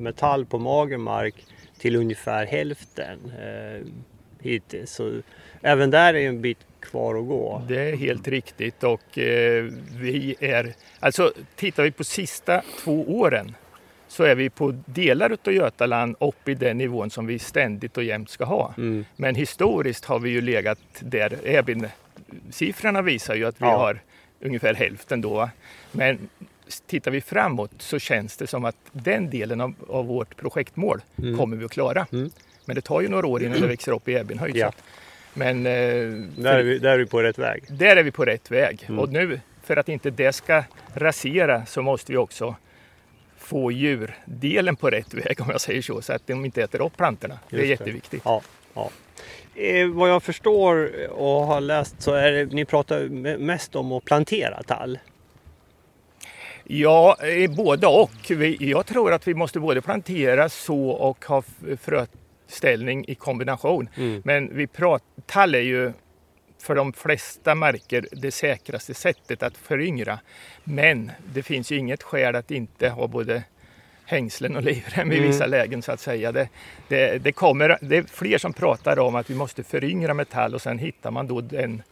[0.00, 1.34] med tall på mager mark
[1.84, 3.86] till ungefär hälften eh,
[4.40, 4.90] hittills.
[4.92, 5.20] Så
[5.62, 7.62] även där är en bit kvar att gå.
[7.68, 9.64] Det är helt riktigt och eh,
[10.00, 13.54] vi är, alltså tittar vi på sista två åren
[14.08, 18.04] så är vi på delar av Götaland uppe i den nivån som vi ständigt och
[18.04, 18.74] jämt ska ha.
[18.76, 19.04] Mm.
[19.16, 21.86] Men historiskt har vi ju legat där, även
[22.50, 23.76] siffrorna visar ju att vi Ja.
[23.78, 23.98] har
[24.40, 25.48] ungefär hälften då.
[25.92, 26.28] Men
[26.86, 31.38] tittar vi framåt så känns det som att den delen av, av vårt projektmål Mm.
[31.38, 32.06] kommer vi att klara.
[32.12, 32.30] Mm.
[32.64, 34.56] Men det tar ju några år innan det växer upp i Ebbenhöjd.
[34.56, 34.72] Ja.
[35.34, 37.64] Men eh, Där, är vi, där är vi på rätt väg.
[37.68, 38.84] där är vi på rätt väg.
[38.88, 38.98] Mm.
[38.98, 42.56] Och nu, för att inte det ska rasera, så måste vi också
[43.38, 46.96] få djurdelen på rätt väg, om jag säger så, så att de inte äter upp
[46.96, 47.38] plantorna.
[47.50, 47.84] Det är Just det.
[47.84, 48.22] jätteviktigt.
[48.24, 48.42] Ja,
[48.74, 48.90] ja.
[49.56, 53.92] Eh, vad jag förstår och har läst så är det, ni pratar me- mest om
[53.92, 54.98] att plantera tall.
[56.66, 58.30] Ja, eh, både och.
[58.60, 61.42] Jag tror att vi måste både plantera så och ha
[61.80, 63.88] fröställning i kombination.
[63.96, 64.22] Mm.
[64.24, 65.92] Men vi pratar, tall är ju
[66.62, 70.18] för de flesta marker det säkraste sättet att föryngra.
[70.64, 73.42] Men det finns ju inget skäl att inte ha både
[74.04, 75.28] hängslen och livrem i Mm.
[75.30, 76.32] vissa lägen så att säga.
[76.32, 76.48] Det,
[76.88, 80.54] det, det, kommer, det är fler som pratar om att vi måste föryngra med tall
[80.54, 81.82] och sen hittar man då den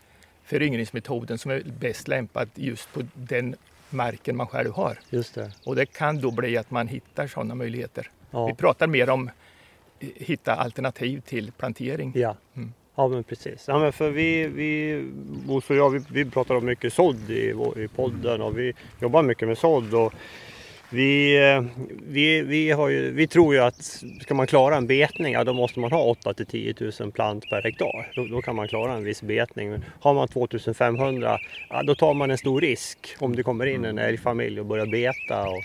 [0.45, 3.57] föryngringsmetoden som är bäst lämpad just på den
[3.93, 4.99] marken man själv har.
[5.11, 5.53] Just det.
[5.65, 8.11] Och det kan då bli att man hittar sådana möjligheter.
[8.31, 8.47] Ja.
[8.47, 9.31] Vi pratar mer om
[10.01, 12.13] eh, hitta alternativ till plantering.
[12.15, 12.37] Ja.
[12.57, 12.73] Mm.
[12.95, 13.65] Ja men precis.
[13.69, 15.03] Ja, men för vi, vi,
[15.47, 19.23] Bosse och jag, vi, vi pratar om mycket sådd i, i podden och vi jobbar
[19.23, 19.95] mycket med sådd.
[19.95, 20.15] Och
[20.93, 21.65] Vi, eh,
[22.07, 25.53] vi, vi, har ju, vi tror ju att ska man klara en betning, ja, då
[25.53, 28.13] måste man ha 8 till 10 000 plant per hektar.
[28.15, 29.79] Då, då kan man klara en viss betning.
[30.01, 33.99] Har man 2500, ja, då tar man en stor risk om det kommer in en
[33.99, 35.49] älgfamilj och börjar beta.
[35.49, 35.63] Och...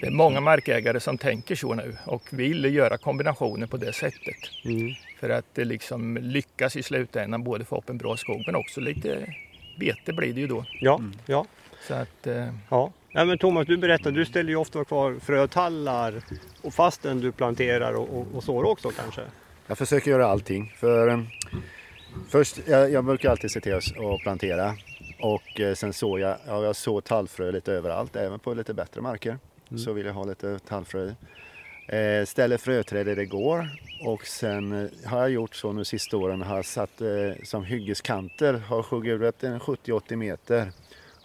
[0.00, 4.36] Det är många markägare som tänker så nu och vill göra kombinationer på det sättet.
[4.64, 4.94] Mm.
[5.20, 8.80] För att det liksom lyckas i slutändan både få upp en bra skog men också
[8.80, 9.34] lite
[9.78, 10.64] bete blir det ju då.
[10.80, 11.12] Ja, mm.
[11.26, 11.46] ja.
[11.88, 12.48] Så att, eh...
[12.70, 12.92] ja.
[13.18, 16.14] Ja, men Thomas, du berättade, du ställer ju ofta kvar frötallar
[16.62, 19.20] och fastän du planterar och, och, och sår också kanske?
[19.66, 20.72] Jag försöker göra allting.
[20.76, 21.26] För, um,
[22.28, 24.74] först, jag, jag brukar alltid se till att plantera
[25.20, 29.00] och eh, sen sår jag, ja, jag sår tallfrö lite överallt, även på lite bättre
[29.00, 29.38] marker.
[29.70, 29.78] Mm.
[29.78, 31.14] Så vill jag ha lite tallfrö.
[31.88, 33.68] Eh, ställer fröträd där det går
[34.04, 37.64] och sen eh, har jag gjort så nu sista åren, har jag satt eh, som
[37.64, 40.72] hyggeskanter, har skuggat en 70-80 meter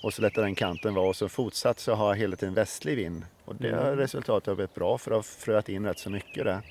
[0.04, 2.96] och så lät den kanten vara och så fortsatt så har jag hela tiden västlig
[2.96, 3.26] vind.
[3.46, 3.98] Och det har mm.
[3.98, 6.62] resultatet har blivit bra för att ha fröat in rätt så mycket där.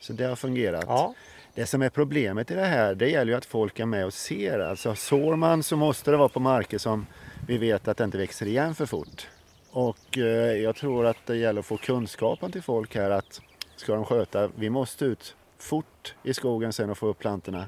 [0.00, 0.84] Så det har fungerat.
[0.88, 1.14] Ja.
[1.54, 4.14] Det som är problemet i det här, det gäller ju att folk är med och
[4.14, 4.58] ser.
[4.58, 7.06] Alltså sår man så måste det vara på marker som
[7.46, 9.28] vi vet att det inte växer igen för fort.
[9.70, 13.40] Och eh, jag tror att det gäller att få kunskapen till folk här att
[13.76, 17.66] ska de sköta, vi måste ut fort i skogen sen och få upp plantorna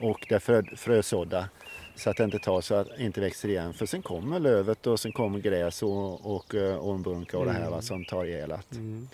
[0.00, 1.48] och det är frö, frösådda
[1.96, 3.74] så att det inte tar så att det inte växer igen.
[3.74, 7.70] För sen kommer lövet och sen kommer gräs och, och eh, ormbunka och det här
[7.70, 8.52] va, som tar ihjäl.
[8.72, 9.08] Mm.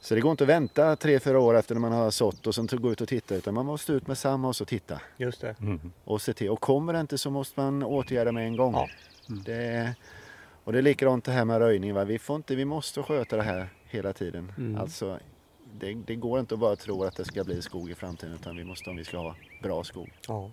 [0.00, 2.54] Så det går inte att vänta tre, fyra år efter när man har sått och
[2.54, 5.00] sen gå ut och titta utan man måste ut med samma och så titta.
[5.16, 5.56] Just det.
[5.60, 5.92] Mm.
[6.04, 6.50] Och se till.
[6.50, 8.72] Och kommer det inte så måste man åtgärda med en gång.
[8.72, 8.88] Ja.
[9.28, 9.42] Mm.
[9.42, 9.94] Det,
[10.64, 11.94] och det är likadant det här med röjning.
[11.94, 12.04] Va?
[12.04, 14.52] Vi, får inte, vi måste sköta det här hela tiden.
[14.58, 14.80] Mm.
[14.80, 15.18] Alltså,
[15.80, 18.56] det, det, går inte att bara tro att det ska bli skog i framtiden utan
[18.56, 20.12] vi måste om vi ska ha bra skog.
[20.28, 20.50] Ja.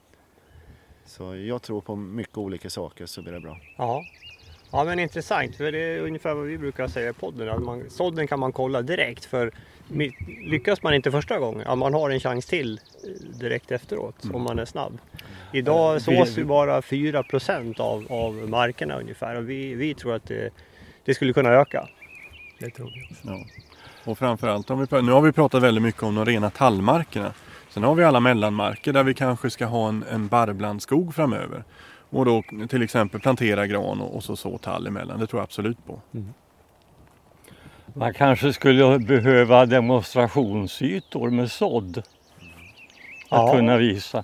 [1.10, 3.58] Så jag tror på mycket olika saker så blir det bra.
[3.78, 4.04] Ja,
[4.72, 5.56] ja men intressant.
[5.56, 7.50] För det är ungefär vad vi brukar säga i podden.
[7.50, 9.26] Att man, sådden kan man kolla direkt.
[9.26, 9.52] För
[10.44, 14.36] lyckas man inte första gången, ja, man har en chans till eh, direkt efteråt mm.
[14.36, 14.98] om man är snabb.
[15.54, 17.24] Idag sås ju bara 4
[17.78, 20.50] av, av markerna ungefär och vi, vi tror att det,
[21.06, 21.88] det skulle kunna öka.
[22.60, 23.28] Det tror vi också.
[23.28, 23.46] Ja.
[24.12, 27.34] Och framförallt, om vi, nu har vi pratat väldigt mycket om de rena tallmarkerna.
[27.70, 31.64] Sen har vi alla mellanmarker där vi kanske ska ha en, en barrblandskog framöver.
[32.10, 35.20] Och då till exempel plantera gran och, och så så tall emellan.
[35.20, 36.02] Det tror jag absolut på.
[36.14, 36.34] Mm.
[37.94, 41.98] Man kanske skulle behöva demonstrationsytor med sådd.
[41.98, 42.04] Att
[43.30, 43.54] ja.
[43.54, 44.24] kunna visa.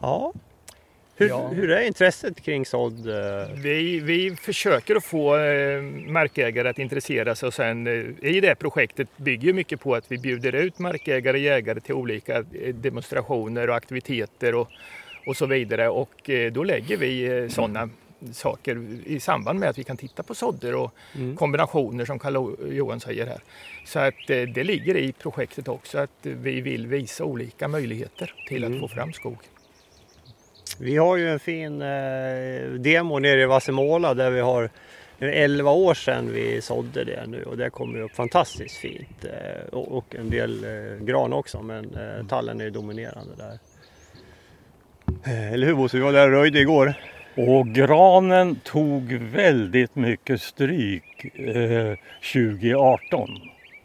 [0.00, 0.32] Ja,
[1.20, 1.48] hur, ja.
[1.48, 3.08] hur är intresset kring sådd?
[3.08, 3.48] Eh?
[3.54, 8.54] Vi, vi försöker att få eh, markägare att intressera sig och sen eh, i det
[8.54, 12.42] projektet bygger mycket på att vi bjuder ut markägare och jägare till olika
[12.74, 14.68] demonstrationer och aktiviteter och,
[15.26, 17.88] och så vidare och då lägger vi sådana
[18.32, 21.36] saker i samband med att vi kan titta på sådder och mm.
[21.36, 23.40] kombinationer som Karl Johan säger här.
[23.84, 28.74] Så att det ligger i projektet också att vi vill visa olika möjligheter till mm.
[28.74, 29.38] att få fram skog.
[30.78, 34.70] Vi har ju en fin eh, demo nere i Vassemåla där vi har
[35.18, 39.24] 11 år sedan vi sådde det nu och det kommer upp fantastiskt fint.
[39.24, 43.58] Eh, och, och, en del eh, gran också men eh, tallen är dominerande där.
[45.24, 45.96] Eh, eller hur Bosse?
[45.96, 46.94] Vi var där och röjde igår.
[47.36, 51.96] Och granen tog väldigt mycket stryk eh,
[52.32, 53.30] 2018.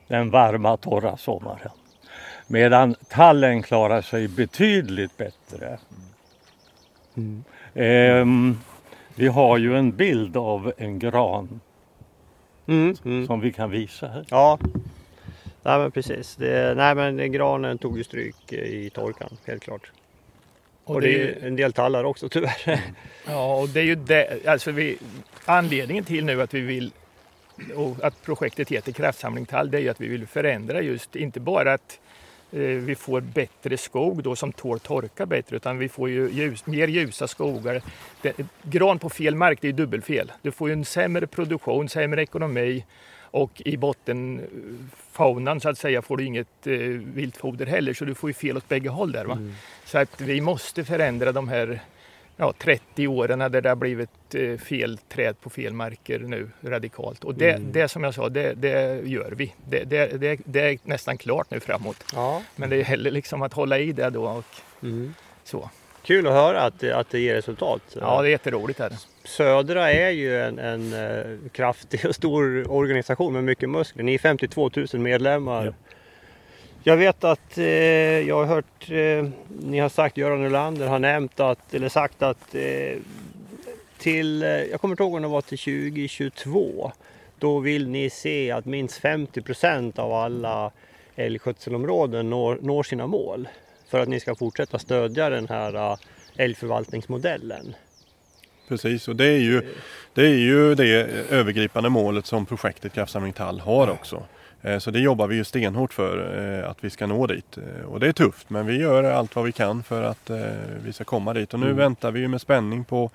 [0.08, 1.72] Den varma torra sommaren.
[2.48, 5.78] Medan tallen klarar sig betydligt bättre.
[7.18, 7.44] Mm.
[7.74, 8.56] Eh,
[9.16, 11.60] vi har ju en bild av en gran
[12.68, 13.28] mm, mm.
[13.28, 14.26] som vi kan visa här.
[14.30, 14.60] Ja,
[15.64, 16.36] nej, men precis.
[16.36, 19.92] Det, nej, men granen tog ju stryk i torkan, helt klart.
[20.84, 22.82] Och, och det, är ju en del tallar också tyvärr.
[23.28, 24.98] Ja, och det är ju det, alltså vi,
[25.46, 26.92] anledningen till nu att vi vill
[27.76, 31.40] och att projektet heter Kraftsamling tall, det är ju att vi vill förändra just, inte
[31.40, 32.05] bara att Eh,
[32.60, 36.88] vi får bättre skog då som tål torka bättre utan vi får ju ljus, mer
[36.88, 37.82] ljusa skogar.
[38.62, 40.32] Gran på fel mark det är dubbelfel.
[40.42, 42.86] Du får ju en sämre produktion, sämre ekonomi
[43.20, 46.78] och i bottenfaunan så att säga får du inget eh,
[47.14, 49.26] viltfoder heller så du får ju fel åt bägge håll där.
[49.26, 49.34] Va?
[49.34, 49.54] Mm.
[49.86, 51.82] Så att vi måste förändra de här
[52.38, 57.24] ja, 30 åren där det har blivit eh, fel träd på fel marker nu radikalt.
[57.24, 57.72] Och det, mm.
[57.72, 59.54] det som jag sa, det, det gör vi.
[59.70, 62.04] Det, det, det, är nästan klart nu framåt.
[62.14, 62.42] Ja.
[62.56, 64.26] Men det är heller liksom att hålla i det då.
[64.26, 64.46] Och
[64.84, 65.14] mm.
[65.44, 65.70] så.
[66.04, 67.82] Kul att höra att, att det ger resultat.
[68.02, 68.80] Ja, det är jätteroligt.
[68.80, 68.92] Här.
[69.24, 74.04] Södra är ju en, en uh, kraftig och stor organisation med mycket muskler.
[74.04, 75.66] Ni är 52 000 medlemmar.
[75.66, 75.72] Ja.
[76.88, 77.66] Jag vet att eh,
[78.28, 79.30] jag har hört eh,
[79.62, 82.98] ni har sagt, Göran Nylander har nämnt att, eller sagt att eh,
[83.98, 86.92] till, eh, jag kommer inte ihåg om det var till 2022.
[87.40, 90.72] Då vill ni se att minst 50 procent av alla
[91.16, 93.48] älgskötselområden når, når sina mål.
[93.90, 95.98] För att ni ska fortsätta stödja den här eh,
[96.36, 97.76] älgförvaltningsmodellen.
[98.68, 99.62] Precis, och det är ju
[100.14, 100.92] det, är ju det
[101.30, 104.24] övergripande målet som projektet Kraftsamling Tall har också.
[104.66, 107.58] Eh, så det jobbar vi ju stenhårt för eh, att vi ska nå dit.
[107.58, 110.30] Eh, och det är tufft men vi gör allt vad vi kan för att
[110.84, 111.54] vi ska komma dit.
[111.54, 111.78] Och nu mm.
[111.78, 113.12] väntar vi med spänning på,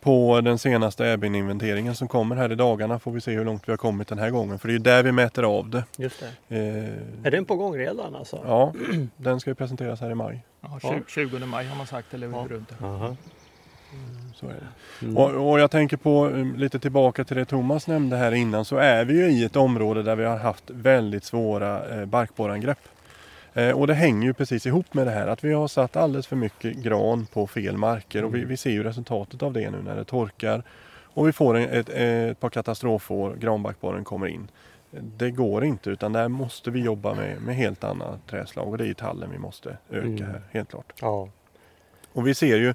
[0.00, 2.98] på den senaste äbin-inventeringen som kommer här i dagarna.
[2.98, 4.58] Får vi se hur långt vi har kommit den här gången.
[4.58, 5.84] För det är där vi mäter av det.
[5.96, 6.56] Just det.
[6.56, 8.44] Eh, är den på gång redan alltså?
[8.46, 8.72] Ja,
[9.16, 10.44] den ska ju presenteras här i maj.
[10.60, 12.46] Ja, 20 maj har man sagt eller ja.
[12.48, 13.16] runt det.
[14.34, 15.06] Så är det.
[15.06, 15.16] Mm.
[15.16, 18.76] Och, och, jag tänker på um, lite tillbaka till det Thomas nämnde här innan så
[18.76, 22.88] är vi ju i ett område där vi har haft väldigt svåra eh, barkborreangrepp.
[23.54, 26.26] Eh, och det hänger ju precis ihop med det här att vi har satt alldeles
[26.26, 28.28] för mycket gran på fel marker mm.
[28.28, 28.48] och vi, mm.
[28.48, 30.62] vi, ser ju resultatet av det nu när det torkar
[31.14, 34.48] och vi får en, ett, ett par katastrofår, granbarkborren kommer in.
[34.90, 38.84] Det går inte utan där måste vi jobba med, med helt andra träslag och det
[38.84, 40.24] är i tallen vi måste öka mm.
[40.24, 40.92] här, helt klart.
[41.00, 41.28] Ja.
[42.12, 42.74] Och vi ser ju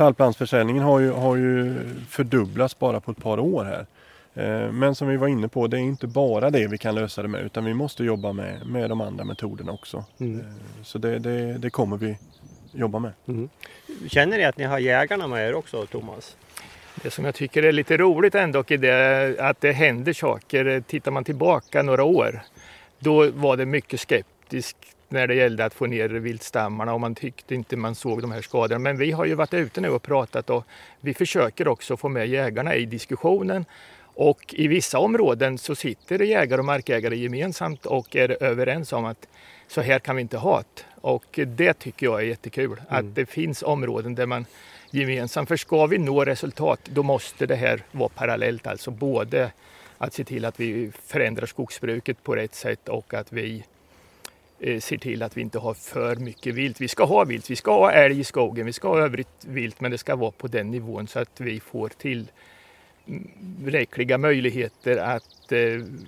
[0.00, 1.74] Tallplantsförsäljningen har ju, har ju
[2.08, 3.86] fördubblats bara på ett par år här.
[4.34, 7.22] Eh, men som vi var inne på, det är inte bara det vi kan lösa
[7.22, 10.04] det med utan vi måste jobba med, med de andra metoderna också.
[10.20, 10.40] Mm.
[10.40, 10.46] Eh,
[10.82, 12.18] så det, det, det, kommer vi
[12.72, 13.12] jobba med.
[13.28, 13.48] Mm.
[14.08, 16.36] Känner ni att ni har jägarna med er också Thomas?
[17.02, 20.82] Det som jag tycker är lite roligt ändå är det att det händer saker.
[20.86, 22.42] Tittar man tillbaka några år,
[22.98, 24.76] då var det mycket skeptiskt
[25.10, 28.42] när det gällde att få ner viltstammarna och man tyckte inte man såg de här
[28.42, 28.78] skadorna.
[28.78, 30.64] Men vi har ju varit ute nu och pratat och
[31.00, 33.64] vi försöker också få med jägarna i diskussionen.
[34.14, 39.28] Och i vissa områden så sitter jägare och markägare gemensamt och är överens om att
[39.68, 40.82] så här kan vi inte ha det.
[41.00, 42.84] Och det tycker jag är jättekul, mm.
[42.88, 44.46] att det finns områden där man
[44.90, 49.52] gemensamt, för ska vi nå resultat då måste det här vara parallellt, alltså både
[49.98, 53.64] att se till att vi förändrar skogsbruket på rätt sätt och att vi
[54.60, 56.80] ser till att vi inte har för mycket vilt.
[56.80, 59.80] Vi ska ha vilt, vi ska ha älg i skogen, vi ska ha övrigt vilt,
[59.80, 62.30] men det ska vara på den nivån så att vi får till
[63.64, 65.60] räckliga möjligheter att eh,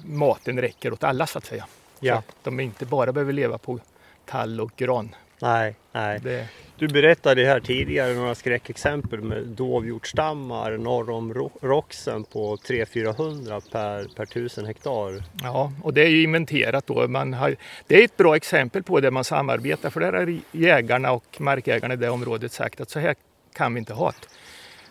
[0.04, 1.66] maten räcker åt alla så att säga.
[2.00, 2.14] Ja.
[2.14, 3.78] Så att de inte bara behöver leva på
[4.26, 5.14] tall och gran.
[5.40, 6.20] Nej, nej.
[6.20, 6.48] Det...
[6.82, 14.26] Du berättade här tidigare några skräckexempel med dovhjortstammar norr om Roxen på 300-400 per, per
[14.26, 15.24] tusen hektar.
[15.42, 17.08] Ja, och det är ju inventerat då.
[17.08, 21.12] Man har, det är ett bra exempel på det man samarbetar för där har jägarna
[21.12, 23.14] och markägarna i det området sagt att så här
[23.54, 24.28] kan vi inte ha det.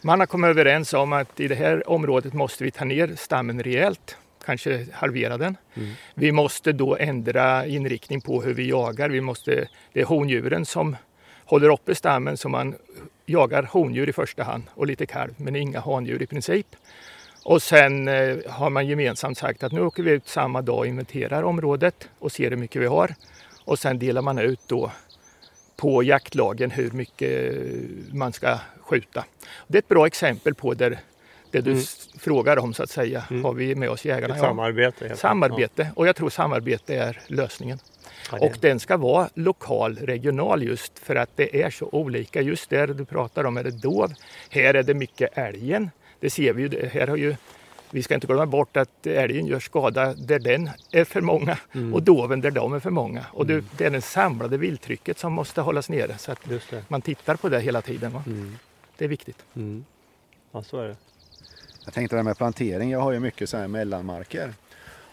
[0.01, 3.63] Man har kommit överens om att i det här området måste vi ta ner stammen
[3.63, 5.57] rejält kanske halvera den.
[5.73, 5.91] Mm.
[6.13, 9.09] Vi måste då ändra inriktning på hur vi jagar.
[9.09, 10.95] Vi måste, det är hondjuren som
[11.51, 12.75] håller uppe stammen så man
[13.25, 16.67] jagar hondjur i första hand och lite kalv men inga handjur i princip.
[17.43, 20.87] Och sen eh, har man gemensamt sagt att nu åker vi ut samma dag och
[20.87, 23.15] inventerar området och ser hur mycket vi har.
[23.65, 24.91] Och sen delar man ut då
[25.75, 27.55] på jaktlagen hur mycket
[28.13, 29.25] man ska skjuta.
[29.67, 30.99] Det är ett bra exempel på där
[31.51, 31.83] det du mm.
[32.19, 33.23] frågar om så att säga.
[33.29, 33.43] Mm.
[33.43, 34.33] Har vi med oss jägarna?
[34.35, 35.07] Ett samarbete.
[35.09, 35.15] Ja.
[35.15, 37.79] Samarbete och jag tror samarbete är lösningen.
[38.31, 42.41] Ja, och den ska vara lokal, regional just för att det är så olika.
[42.41, 44.13] Just där du pratar om är det dov.
[44.49, 45.89] Här är det mycket älgen.
[46.19, 46.87] Det ser vi ju.
[46.87, 47.35] Här har ju
[47.93, 51.93] vi ska inte glömma bort att älgen gör skada där den är för många mm.
[51.93, 53.25] och doven där de är för många.
[53.33, 53.65] Och det, mm.
[53.77, 56.39] det är det samlade vilttrycket som måste hållas nere så att
[56.87, 58.11] man tittar på det hela tiden.
[58.25, 58.57] Mm.
[58.97, 59.45] Det är viktigt.
[59.55, 59.85] Mm.
[60.51, 60.95] Ja, så är det.
[61.85, 64.53] Jag tänkte det här med plantering, jag har ju mycket så här mellanmarker.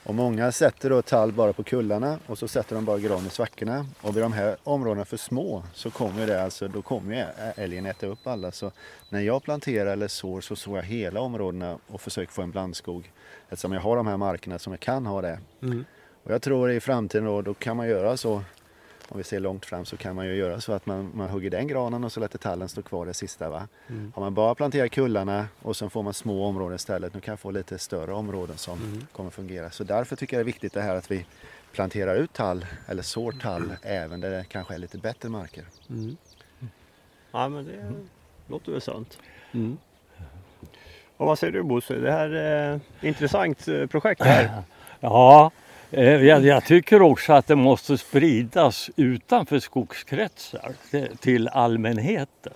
[0.09, 3.31] Och många sätter då tall bara på kullarna och så sätter de bara gran i
[3.31, 3.87] svackorna.
[4.01, 7.25] Och blir de här områdena för små så kommer det alltså, då kommer ju
[7.63, 8.53] älgen äta upp alla.
[8.53, 8.73] Så
[9.09, 13.13] när jag planterar eller sår så sår jag hela områdena och försöker få en blandskog.
[13.49, 15.39] Eftersom jag har de här markerna som jag kan ha det.
[15.63, 15.85] Mm.
[16.25, 18.43] Och jag tror i framtiden då, då kan man göra så
[19.09, 21.51] om vi ser långt fram så kan man ju göra så att man, man hugger
[21.51, 23.51] den granen och så låter tallen stå kvar det sista.
[23.51, 23.69] Va?
[23.89, 24.13] Mm.
[24.15, 27.41] Har man bara planterat kullarna och sen får man små områden istället, nu kan jag
[27.41, 29.07] få lite större områden som mm.
[29.13, 29.71] kommer fungera.
[29.71, 31.27] Så därför tycker jag det är viktigt det här att vi
[31.73, 33.77] planterar ut tall eller sår tall mm.
[33.83, 35.65] även där det kanske är lite bättre marker.
[35.91, 36.17] Mm.
[37.31, 37.93] Ja men det
[38.47, 39.19] låter väl sant.
[39.53, 39.79] Mm.
[41.17, 41.95] Och vad säger du Bosse?
[41.95, 44.63] Det här är ett intressant eh, projekt här.
[45.01, 50.72] Ja, Eh, Eh, jag, jag, tycker också att det måste spridas utanför skogskretsar
[51.20, 52.53] till allmänheten.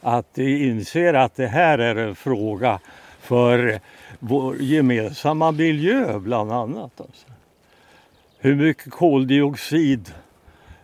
[0.00, 2.80] Att de inser att det här är en fråga
[3.20, 3.80] för
[4.18, 7.00] vår gemensamma miljö bland annat.
[7.00, 7.26] Alltså.
[8.38, 10.14] Hur mycket koldioxid,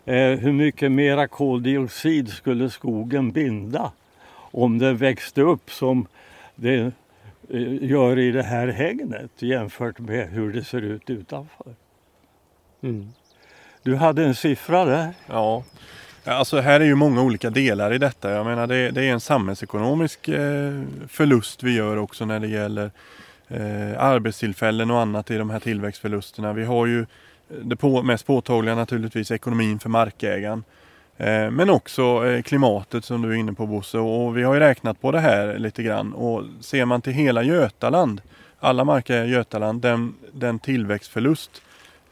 [0.04, 3.92] eh, hur mycket mera koldioxid skulle skogen binda
[4.34, 6.06] om den växte upp som
[6.54, 6.92] det
[7.80, 11.74] gör i det här hägnet jämfört med hur det ser ut utanför.
[12.82, 13.08] Mm.
[13.82, 15.14] Du hade en siffra där.
[15.26, 15.64] Ja,
[16.24, 18.30] alltså här är ju många olika delar i detta.
[18.30, 22.90] Jag menar det, det är en samhällsekonomisk eh, förlust vi gör också när det gäller
[23.48, 26.52] eh, arbetstillfällen och annat i de här tillväxtförlusterna.
[26.52, 27.06] Vi har ju
[27.62, 30.64] det på, mest påtagliga naturligtvis ekonomin för markägaren.
[31.16, 34.60] Eh, men också eh, klimatet som du är inne på Bosse och vi har ju
[34.60, 38.20] räknat på det här lite grann och ser man till hela Götaland,
[38.60, 41.62] alla marker i Götaland, den, den tillväxtförlust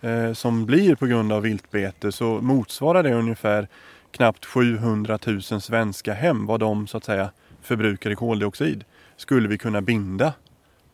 [0.01, 3.69] eh, som blir på grund av viltbete så motsvarar det ungefär
[4.11, 7.31] knappt 700 000 svenska hem vad de så att säga
[7.63, 8.85] förbrukar i koldioxid.
[9.17, 10.33] Skulle vi kunna binda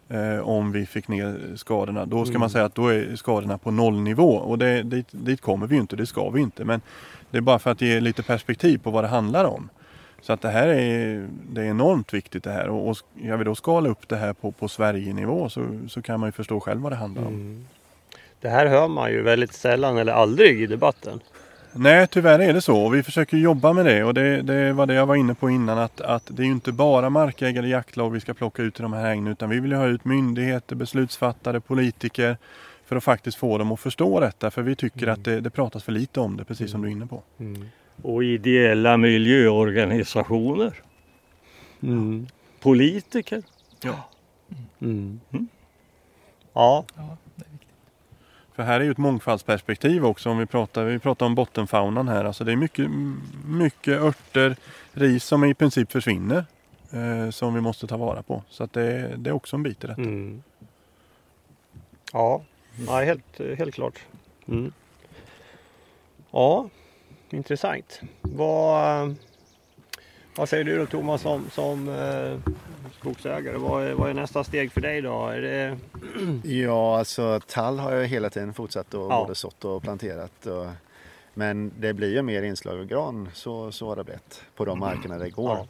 [0.08, 2.06] eh, om vi fick ner skadorna.
[2.06, 2.40] Då ska Mm.
[2.40, 5.80] man säga att då är skadorna på nollnivå och det, dit, dit kommer vi ju
[5.80, 6.64] inte, det ska vi inte.
[6.64, 6.80] Men
[7.30, 9.68] det är bara för att ge lite perspektiv på vad det handlar om.
[10.22, 13.44] Så att det här är, det är enormt viktigt det här och, och ska vi
[13.44, 16.80] då skala upp det här på, på Sverige-nivå så, så kan man ju förstå själv
[16.80, 17.34] vad det handlar om.
[17.34, 17.64] Mm.
[18.40, 21.20] Det här hör man ju väldigt sällan eller aldrig i debatten.
[21.78, 22.78] Nej, tyvärr är det så.
[22.84, 24.04] Och vi försöker jobba med det.
[24.04, 26.52] Och det, det var det jag var inne på innan att, att det är ju
[26.52, 29.70] inte bara markägare, jaktlag vi ska plocka ut i de här hägnen utan vi vill
[29.70, 32.36] ju ha ut myndigheter, beslutsfattare, politiker
[32.84, 34.50] för att faktiskt få dem att förstå detta.
[34.50, 36.92] För vi tycker att det, det pratas för lite om det precis som du är
[36.92, 37.22] inne på.
[38.02, 40.74] Och ideella miljöorganisationer.
[41.82, 42.26] Mm.
[42.60, 43.42] Politiker.
[44.80, 45.20] Mm.
[46.52, 46.84] Ja,
[48.56, 52.24] För här är ju ett mångfaldsperspektiv också om vi pratar, vi pratar om bottenfaunan här.
[52.24, 52.90] Alltså det är mycket,
[53.46, 54.56] mycket örter,
[54.92, 56.44] ris som i princip försvinner.
[56.92, 58.42] Eh, som vi måste ta vara på.
[58.48, 60.00] Så att det, det är också en bit i detta.
[60.00, 60.42] Mm.
[62.12, 62.42] Ja,
[62.86, 63.98] ja helt, helt klart.
[64.48, 64.72] Mm.
[66.30, 66.68] Ja,
[67.30, 68.00] intressant.
[68.20, 69.14] Vad,
[70.36, 72.52] vad säger du då Thomas som, som eh,
[73.10, 73.56] skogsägare?
[73.56, 75.30] Vad är, vad är nästa steg för dig då?
[75.30, 75.76] Det,
[76.44, 79.20] Ja, alltså tall har jag hela tiden fortsatt och Ja.
[79.22, 80.46] både sått och planterat.
[80.46, 80.66] Och,
[81.34, 84.78] men det blir ju mer inslag av gran, så, så har det blivit på de
[84.78, 85.50] markerna det går.
[85.50, 85.66] Ja.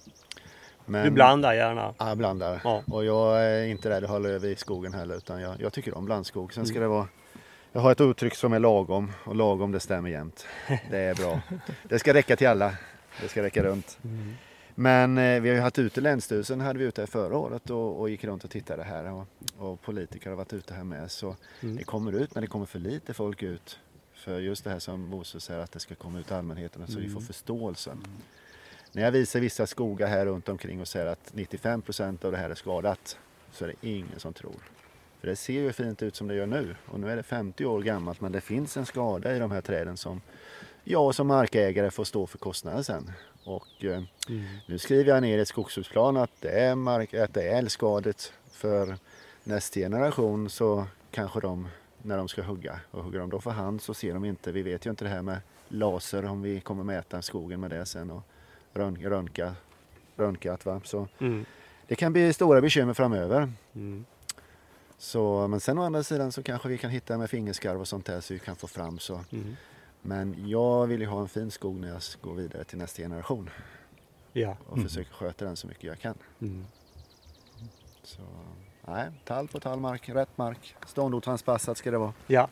[0.89, 1.95] Men, du blandar gärna.
[1.99, 2.61] Ja, jag blandar.
[2.65, 2.83] Ja.
[2.91, 5.97] Och jag är inte rädd att ha löv i skogen heller utan jag, jag tycker
[5.99, 6.53] om blandskog.
[6.55, 6.67] Sen Mm.
[6.75, 7.09] ska det vara
[7.73, 10.47] jag har ett uttryck som är lagom och lagom det stämmer jämt.
[10.91, 11.41] Det är bra.
[11.83, 12.73] Det ska räcka till alla.
[13.23, 13.99] Det ska räcka runt.
[14.05, 14.35] Mm.
[14.79, 18.01] Men eh, vi har ju haft ute Länsstyrelsen hade vi ute här förra året och,
[18.01, 19.27] och gick runt och tittade här och,
[19.59, 21.11] och politiker har varit ute här med.
[21.11, 21.77] Så Mm.
[21.77, 23.79] det kommer ut men det kommer för lite folk ut.
[24.15, 27.09] För just det här som Bosse säger att det ska komma ut allmänheten så vi
[27.09, 28.07] får förståelsen.
[28.93, 32.39] När jag visar vissa skogar här runt omkring och säger att 95 procent av det
[32.39, 33.19] här är skadat
[33.53, 34.55] så är det ingen som tror.
[35.21, 37.65] För det ser ju fint ut som det gör nu och nu är det 50
[37.65, 40.21] år gammalt men det finns en skada i de här träden som
[40.85, 43.11] jag som markägare får stå för kostnaden sen.
[43.47, 44.03] Och eh,
[44.67, 48.33] nu skriver jag ner i ett skogsbruksplan att det är, mark, att det är älgskadet
[48.51, 48.97] för
[49.45, 51.69] nästa generation så kanske de
[52.03, 54.63] när de ska hugga och hugger de då för hand så ser de inte, vi
[54.63, 55.39] vet ju inte det här med
[55.69, 58.23] laser om vi kommer mäta skogen med det sen och
[58.75, 59.55] rön, röntga,
[60.17, 60.81] röntgat va.
[60.85, 61.45] Så Mm.
[61.87, 63.53] det kan bli stora bekymmer framöver.
[63.75, 64.05] Mm.
[64.99, 68.07] Så, men sen å andra sidan så kanske vi kan hitta med fingerskarv och sånt
[68.07, 69.21] där så vi kan få fram så.
[69.33, 69.57] Mm.
[70.09, 73.51] Men jag vill ju ha en fin skog när jag går vidare till nästa generation
[74.33, 74.57] Ja.
[74.67, 76.15] och försöker sköta den så mycket jag kan.
[76.41, 76.65] Mm.
[78.03, 78.23] Så,
[78.87, 82.13] nej, tall på tallmark, rätt mark, ståndortsanpassat ska det vara.
[82.27, 82.49] Ja.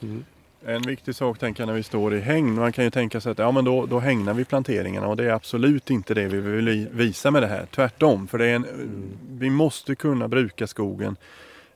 [0.00, 0.24] Mm.
[0.66, 2.54] En viktig sak tänker jag när vi står i hägn.
[2.54, 5.24] Man kan ju tänka sig att ja, men då, då hängnar vi planteringarna och det
[5.24, 7.66] är absolut inte det vi vill visa med det här.
[7.66, 8.66] Tvärtom, för det är en,
[9.30, 11.16] vi måste kunna bruka skogen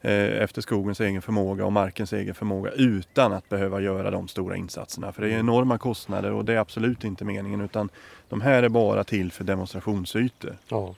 [0.03, 5.13] efter skogens egen förmåga och markens egen förmåga utan att behöva göra de stora insatserna.
[5.13, 7.89] För det är enorma kostnader och det är absolut inte meningen utan
[8.29, 10.57] de här är bara till för demonstrationsytor.
[10.69, 10.95] Ja.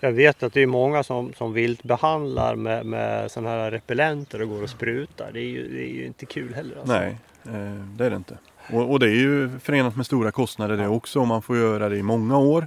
[0.00, 4.42] Jag vet att det är många som, som vilt behandlar med, med sådana här repellenter
[4.42, 5.30] och går och sprutar.
[5.32, 6.76] Det är ju, det är ju inte kul heller.
[6.76, 6.92] Alltså.
[6.92, 8.38] Nej, eh, det är det inte.
[8.72, 11.20] Och, och det är ju förenat med stora kostnader det också.
[11.20, 12.66] och Man får göra det i många år.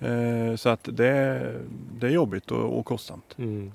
[0.00, 1.42] Eh, så att det,
[1.92, 3.34] det är jobbigt och, och kostsamt.
[3.38, 3.72] Mm.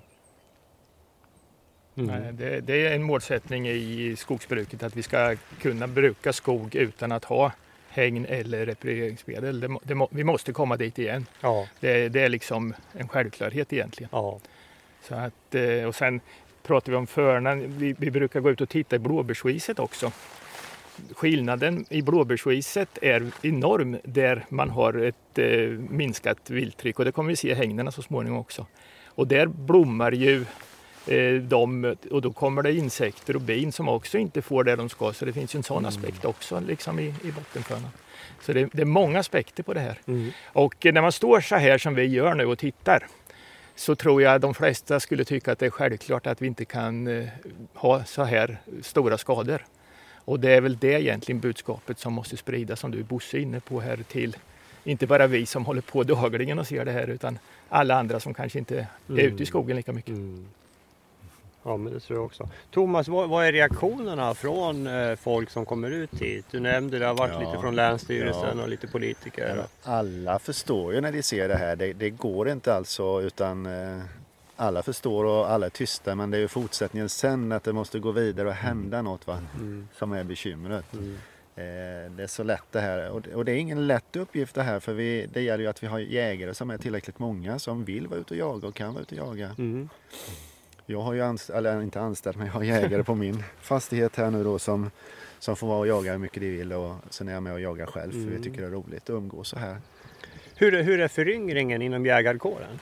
[1.96, 2.22] Mm.
[2.22, 7.12] Nej, Det, det är en målsättning i skogsbruket att vi ska kunna bruka skog utan
[7.12, 7.52] att ha
[7.90, 9.60] hägn eller repareringsmedel.
[9.60, 11.26] Det, det, vi måste komma dit igen.
[11.42, 14.10] Ja, Det, är liksom en självklarhet egentligen.
[14.12, 14.40] ja.
[15.02, 16.22] Så att, eh, och sen
[16.64, 17.78] pratar vi om förnan.
[17.78, 20.12] Vi, vi brukar gå ut och titta i blåbärsriset också.
[21.14, 25.48] Skillnaden i blåbärsriset är enorm där man har ett eh,
[25.90, 28.66] minskat vilttryck och det kommer vi se i hängnerna så småningom också.
[29.06, 30.48] Och där blommar ju eh,
[31.42, 35.14] de och då kommer det insekter och bin som också inte får det de ska
[35.14, 37.92] så det finns ju en sån aspekt också liksom i, i bottenförnan.
[38.42, 40.00] Så det, det, är många aspekter på det här.
[40.06, 40.32] Mm.
[40.46, 43.08] Och när man står så här som vi gör nu och tittar
[43.76, 47.08] så tror jag de flesta skulle tycka att det är självklart att vi inte kan
[47.08, 47.28] eh,
[47.74, 49.66] ha så här stora skador.
[50.26, 53.60] Och det är väl det egentligen budskapet som måste spridas som du Bosse är inne
[53.60, 54.38] på här till
[54.84, 57.40] inte bara vi som håller på dagligen och ser det här utan
[57.70, 59.26] alla andra som kanske inte är mm.
[59.26, 60.16] ute i skogen lika mycket.
[60.16, 60.46] Mm.
[61.64, 62.50] Ja, men det tror jag också.
[62.72, 66.46] Thomas, vad, vad är reaktionerna från eh, folk som kommer ut hit?
[66.52, 68.64] Du nämnde det har varit ja, lite från Länsstyrelsen ja.
[68.64, 69.64] och lite politiker.
[69.84, 71.76] Alla förstår ju när de ser det här.
[71.76, 74.04] Det, det går inte alltså utan eh,
[74.56, 78.00] alla förstår och alla är tysta men det är ju fortsättningen sen att det måste
[78.00, 79.12] gå vidare och hända mm.
[79.12, 79.40] något va?
[79.56, 79.88] Mm.
[79.98, 80.94] som är bekymret.
[80.94, 81.18] Mm.
[81.56, 84.56] Eh, det är så lätt det här och det, och det är ingen lätt uppgift
[84.56, 87.60] det här för vi, det gäller ju att vi har jägare som är tillräckligt många
[87.60, 89.56] som vill vara ute och jaga och kan vara ute och jaga.
[89.58, 89.90] Mm.
[90.86, 94.32] Jag har ju anställt, eller inte anställt, men jag har jägare på min fastighet här
[94.32, 94.92] nu då som,
[95.40, 97.60] som får vara och jaga hur mycket de vill och sen är jag med och
[97.60, 98.30] jagar själv för mm.
[98.30, 99.78] vi tycker det är roligt att umgås så här.
[100.56, 102.80] Hur är, hur är föryngringen inom jägarkåren?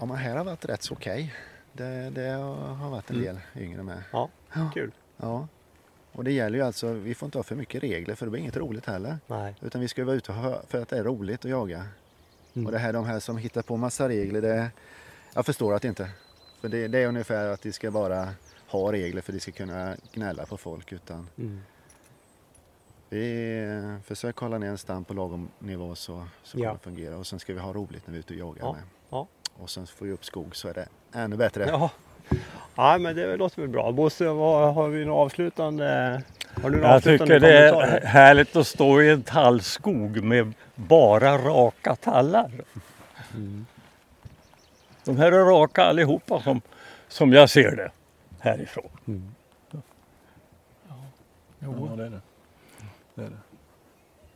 [0.00, 1.34] Ja, men här har varit rätt så okej.
[1.72, 3.26] Det, det, har varit en mm.
[3.26, 3.64] del mm.
[3.64, 4.02] yngre med.
[4.12, 4.30] Ja,
[4.74, 4.90] kul.
[5.16, 5.48] Ja.
[6.12, 8.40] Och det gäller ju alltså, vi får inte ha för mycket regler för det blir
[8.40, 9.18] inget roligt heller.
[9.26, 9.54] Nej.
[9.60, 10.32] Utan vi ska vara ute
[10.68, 11.84] för att det är roligt att jaga.
[12.54, 12.66] Mm.
[12.66, 14.70] Och det här, de här som hittar på massa regler, det,
[15.34, 16.10] jag förstår att det inte
[16.60, 18.28] för det, det, är ungefär att de ska bara
[18.66, 20.92] ha regler för att de ska kunna gnälla på folk.
[20.92, 21.60] Utan mm.
[23.08, 26.72] Vi försöker hålla ner en stam på lagom nivå så, så kommer ja.
[26.72, 27.16] det fungera.
[27.16, 28.72] Och sen ska vi ha roligt när vi är ute och jagar ja.
[28.72, 28.82] med.
[29.10, 29.26] Ja.
[29.56, 31.66] Och sen får vi upp skog så är det ännu bättre.
[31.68, 31.90] Ja,
[32.74, 33.92] ja men det låter väl bra.
[33.92, 36.22] Bosse, vad, har vi något avslutande?
[36.62, 41.38] Har du Jag avslutande tycker det är härligt att stå i en tallskog med bara
[41.38, 42.50] raka tallar.
[43.34, 43.66] Mm.
[45.08, 46.60] De här är raka allihopa som,
[47.08, 47.90] som jag ser det
[48.40, 48.88] härifrån.
[49.06, 49.34] Mm.
[49.70, 49.78] Ja.
[51.58, 51.88] Jo.
[51.90, 52.20] ja, det är det.
[53.14, 53.36] Det är, det.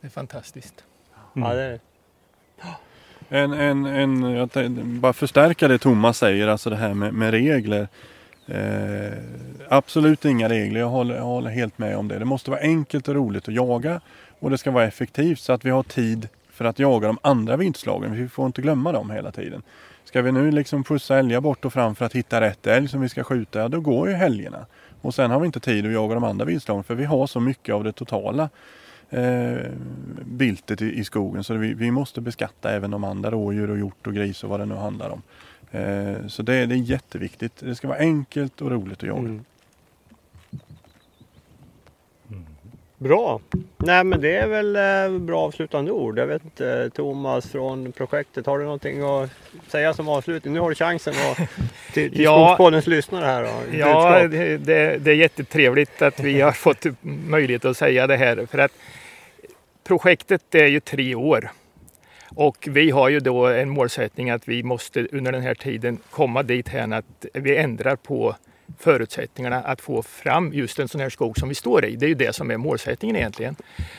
[0.01, 0.83] det är fantastiskt.
[1.35, 1.49] Mm.
[1.49, 1.79] Ja, det är det.
[3.29, 7.87] En, en, en, jag bara förstärka det Thomas säger, alltså det här med, med regler.
[8.47, 9.13] Eh,
[9.69, 12.19] absolut inga regler, jag håller, jag håller, helt med om det.
[12.19, 14.01] Det måste vara enkelt och roligt att jaga
[14.39, 17.57] och det ska vara effektivt så att vi har tid för att jaga de andra
[17.57, 18.13] vintslagen.
[18.13, 19.63] Vi får inte glömma dem hela tiden.
[20.03, 23.01] Ska vi nu liksom pussa älgar bort och fram för att hitta rätt älg som
[23.01, 24.65] vi ska skjuta, ja, då går ju helgerna.
[25.01, 27.39] Och sen har vi inte tid att jaga de andra viltslagen för vi har så
[27.39, 28.49] mycket av det totala
[29.09, 29.57] eh,
[30.25, 34.07] viltet i, i, skogen så vi, vi, måste beskatta även de andra rådjur och hjort
[34.07, 35.21] och gris och vad det nu handlar om.
[35.71, 37.53] Eh, så det, det, är jätteviktigt.
[37.59, 39.19] Det ska vara enkelt och roligt att jaga.
[39.19, 39.45] Mm.
[42.97, 43.41] Bra!
[43.77, 46.19] Nej men det är väl eh, bra avslutande ord.
[46.19, 49.29] Jag vet inte, Thomas från projektet, har du någonting att
[49.67, 50.53] säga som avslutning?
[50.53, 51.37] Nu har du chansen att,
[51.93, 53.43] till, till ja, Skogspoddens lyssnare här.
[53.43, 54.57] Då, ja, det,
[54.97, 58.45] det, är jättetrevligt att vi har fått möjlighet att säga det här.
[58.45, 58.71] För att
[59.83, 61.51] projektet är ju tre år.
[62.35, 66.43] Och vi har ju då en målsättning att vi måste under den här tiden komma
[66.43, 68.35] dit här att vi ändrar på
[68.79, 71.95] förutsättningarna att få fram just en sån här skog som vi står i.
[71.95, 73.55] Det är ju det som är målsättningen egentligen.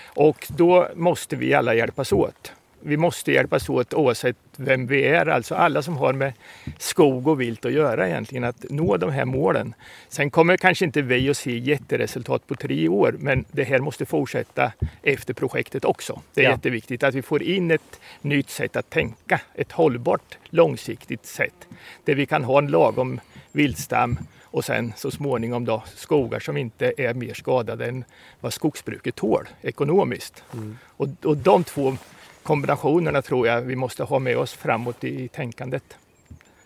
[0.07, 2.53] Och då måste vi alla hjälpas åt.
[2.87, 6.33] Vi måste hjälpas åt oavsett vem vi är, alltså alla som har med
[6.79, 9.75] skog och vilt att göra egentligen, att nå de här målen.
[10.09, 14.07] Sen kommer kanske inte vi att se jätteresultat på tre år, men det här måste
[14.07, 16.21] fortsätta efter projektet också.
[16.35, 16.51] Det är ja.
[16.51, 21.69] jätteviktigt att vi får in ett nytt sätt att tänka, ett hållbart långsiktigt sätt
[22.05, 23.21] där vi kan ha en lagom
[23.53, 24.19] viltstam
[24.55, 28.05] och sen så småningom då skogar som inte är mer skadade än
[28.41, 30.45] vad skogsbruket tål ekonomiskt.
[30.53, 30.79] Mm.
[30.97, 31.97] Och, och de två
[32.43, 35.97] kombinationerna tror jag vi måste ha med oss framåt i tänkandet.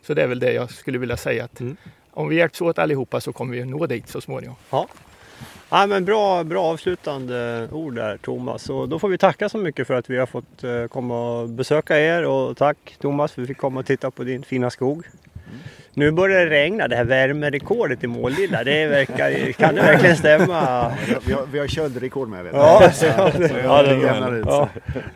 [0.02, 1.76] Så det är väl det jag skulle vilja säga att mm.
[2.10, 4.56] om vi hjälps åt allihopa så kommer vi nå dit så småningom.
[4.70, 4.88] Ja.
[5.68, 8.70] Ja, men bra, bra avslutande ord där Thomas.
[8.70, 11.48] Och då får vi tacka så mycket för att vi har fått eh, komma och
[11.48, 14.70] besöka er och tack Thomas för att vi fick komma och titta på din fina
[14.70, 15.06] skog.
[15.98, 20.92] Nu börjar det regna, det här värmerekordet i Målilla, det verkar, kan det verkligen stämma?
[21.26, 24.46] Vi har, vi har köldrekord med vet Ja, så, ja, det, ja, det jämnar ut.
[24.46, 24.68] Ja,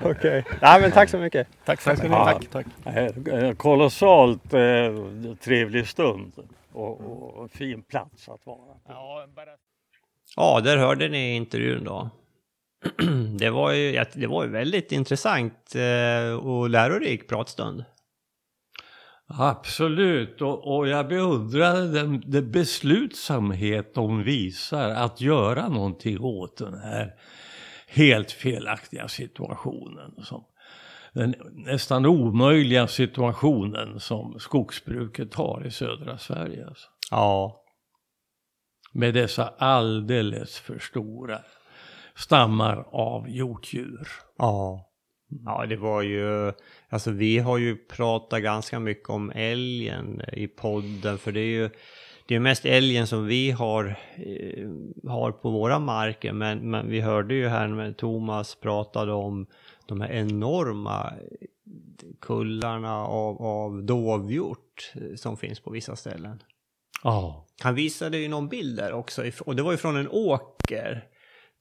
[0.02, 0.42] Okej, okay.
[0.60, 1.48] ja, men tack så mycket.
[1.64, 2.40] Tack, ni ha.
[2.52, 2.66] Tack.
[2.84, 3.58] tack.
[3.58, 4.60] Kolossalt eh,
[5.44, 6.32] trevlig stund
[6.72, 7.00] och,
[7.40, 8.58] och, fin plats att vara
[8.88, 9.50] Ja, bara...
[10.36, 12.10] ja, där hörde ni intervjun då.
[13.38, 17.84] Det var ju, det var ju väldigt intressant eh, och lärorik pratstund.
[19.28, 26.78] Absolut, och, och jag beundrade den, den beslutsamhet de visar att göra någonting åt den
[26.78, 27.14] här
[27.86, 30.14] helt felaktiga situationen.
[30.24, 30.44] Som,
[31.12, 36.66] den nästan omöjliga situationen som skogsbruket har i södra Sverige.
[36.66, 36.88] Alltså.
[37.10, 37.62] Ja.
[38.92, 41.38] Med dessa alldeles för stora
[42.14, 44.08] stammar av hjortdjur.
[44.38, 44.91] Ja.
[45.44, 46.52] Ja, det var ju,
[46.88, 51.70] alltså vi har ju pratat ganska mycket om älgen i podden, för det är ju
[52.26, 54.68] det är mest älgen som vi har, eh,
[55.10, 59.46] har på våra marker, men, men vi hörde ju här när Thomas pratade om
[59.86, 61.12] de här enorma
[62.20, 66.42] kullarna av, av dovhjort eh, som finns på vissa ställen.
[67.02, 67.46] Ja.
[67.62, 71.04] Han visade ju någon bild där också, och det var ju från en åker.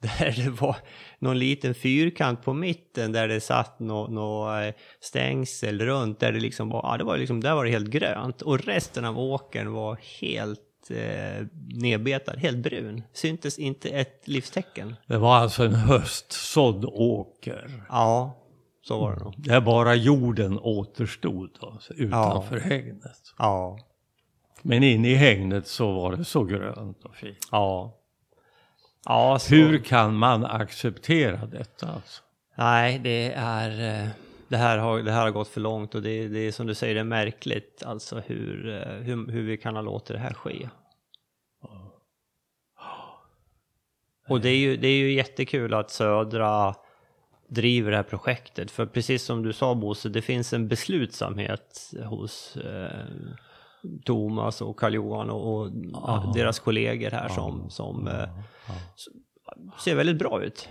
[0.20, 0.76] Där det var
[1.20, 6.20] någon liten fyrkant på mitten där det satt något nå eh, stängsel runt.
[6.20, 8.42] Där det liksom var, ja det var liksom, där var det helt grönt.
[8.42, 13.04] Och resten av åkern var helt eh, nedbetad, helt brun.
[13.14, 14.96] Syntes inte ett livstecken.
[15.08, 17.86] Det var alltså en höstsådd åker.
[17.90, 18.38] Ja,
[18.88, 19.34] så var det nog.
[19.38, 23.34] Där bara jorden återstod alltså, utanför hägnet.
[23.38, 23.78] Ja,
[24.62, 27.48] Men inne i hägnet så var det så grönt och fint.
[27.52, 27.98] ja.
[29.06, 29.56] Ja, så.
[29.56, 31.88] Hur kan man acceptera detta?
[31.88, 32.24] Alltså?
[32.58, 34.02] Nej, det är...
[34.04, 34.10] eh,
[34.48, 36.76] Det här, har, det här har gått för långt och det, det är som du
[36.76, 40.34] säger, det är märkligt alltså hur, eh, hur, hur vi kan ha låtit det här
[40.34, 40.70] ske.
[44.28, 46.76] Och det är, ju, det är ju jättekul att Södra
[47.48, 48.72] driver det här projektet.
[48.72, 53.06] För precis som du sa Bosse, det finns en beslutsamhet hos eh,
[54.06, 58.14] Thomas och Karl-Johan och, och ja, deras kollegor här som, som eh,
[58.96, 59.08] s-
[59.84, 60.70] ser väldigt bra ut.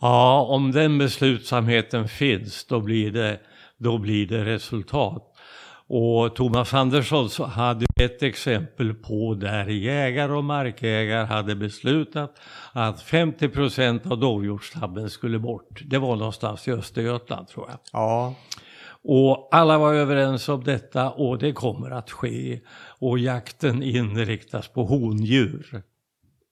[0.00, 3.40] Ja, om den beslutsamheten finns då blir det,
[3.78, 5.32] då blir det resultat.
[5.88, 12.38] Och Thomas Andersson hade ett exempel på där jägare och markägare hade beslutat
[12.72, 15.82] att 50 procent av dovhjortsstammen skulle bort.
[15.84, 17.78] Det var någonstans i Östergötland tror jag.
[17.92, 18.34] Ja,
[19.08, 22.60] Och alla var överens om detta och det kommer att ske.
[22.98, 25.82] Och jakten inriktas på hondjur.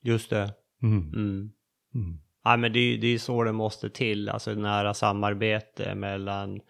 [0.03, 0.55] just det.
[0.83, 0.99] Mm.
[0.99, 1.51] Mm.
[1.95, 2.19] Mm.
[2.45, 6.61] Ja, men det, det är så det måste till, alltså nära samarbete mellan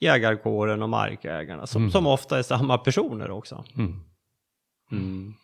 [0.00, 3.64] jägarkåren och markägarna, som, som ofta är samma personer också.
[3.76, 4.00] Mm.
[4.92, 5.34] Mm.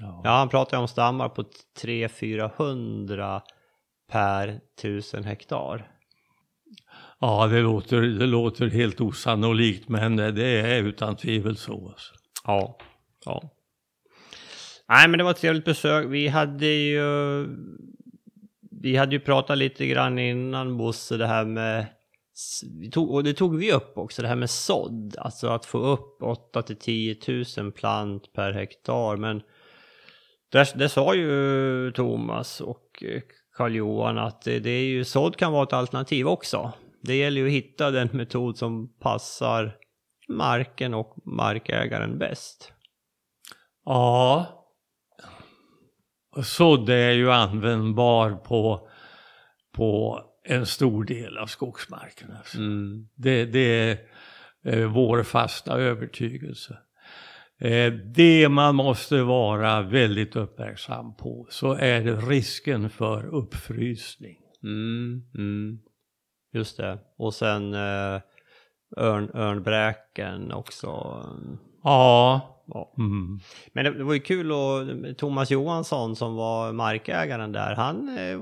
[0.00, 0.20] Ja.
[0.24, 1.44] Ja, han pratar ju om stammar på
[1.82, 3.40] 300-400
[4.10, 5.90] per tusen hektar.
[7.20, 11.88] Ja, det låter, det låter helt osannolikt men det är utan tvivel så.
[11.88, 12.14] Alltså.
[12.44, 12.78] Ja.
[13.24, 13.50] ja.
[14.88, 16.06] Nej, men det var ett trevligt besök.
[16.08, 17.46] Vi hade ju...
[18.82, 21.86] Vi hade ju pratat lite grann innan Bosse, det här med...
[22.92, 25.16] Tog, och det tog vi upp också, det här med sådd.
[25.18, 27.16] Alltså att få upp 8 till 10
[27.58, 29.16] 000 plant per hektar.
[29.16, 29.42] Men
[30.52, 33.04] där, det sa ju Thomas och
[33.56, 36.72] Karl-Johan att det, det är ju, sådd kan vara ett alternativ också.
[37.02, 39.76] Det gäller ju att hitta den metod som passar
[40.28, 42.72] marken och markägaren bäst.
[43.84, 44.46] Ja,
[46.42, 48.88] sådd är ju användbar på,
[49.72, 52.32] på en stor del av skogsmarken.
[52.38, 52.58] Alltså.
[52.58, 53.08] Mm.
[53.14, 53.98] Det, det är
[54.64, 56.78] eh, vår fasta övertygelse.
[57.60, 64.36] Eh, det man måste vara väldigt uppmärksam på så är det risken för uppfrysning.
[64.62, 65.78] Mm, mm.
[66.52, 66.98] Just det.
[67.16, 68.20] Och sen eh,
[68.96, 70.86] örn, örnbräken också.
[71.82, 72.56] Ja.
[72.66, 72.94] Ja.
[72.98, 73.40] Mm.
[73.72, 74.86] Men det, det var ju kul och
[75.18, 78.38] Thomas Johansson som var markägaren där, han eh,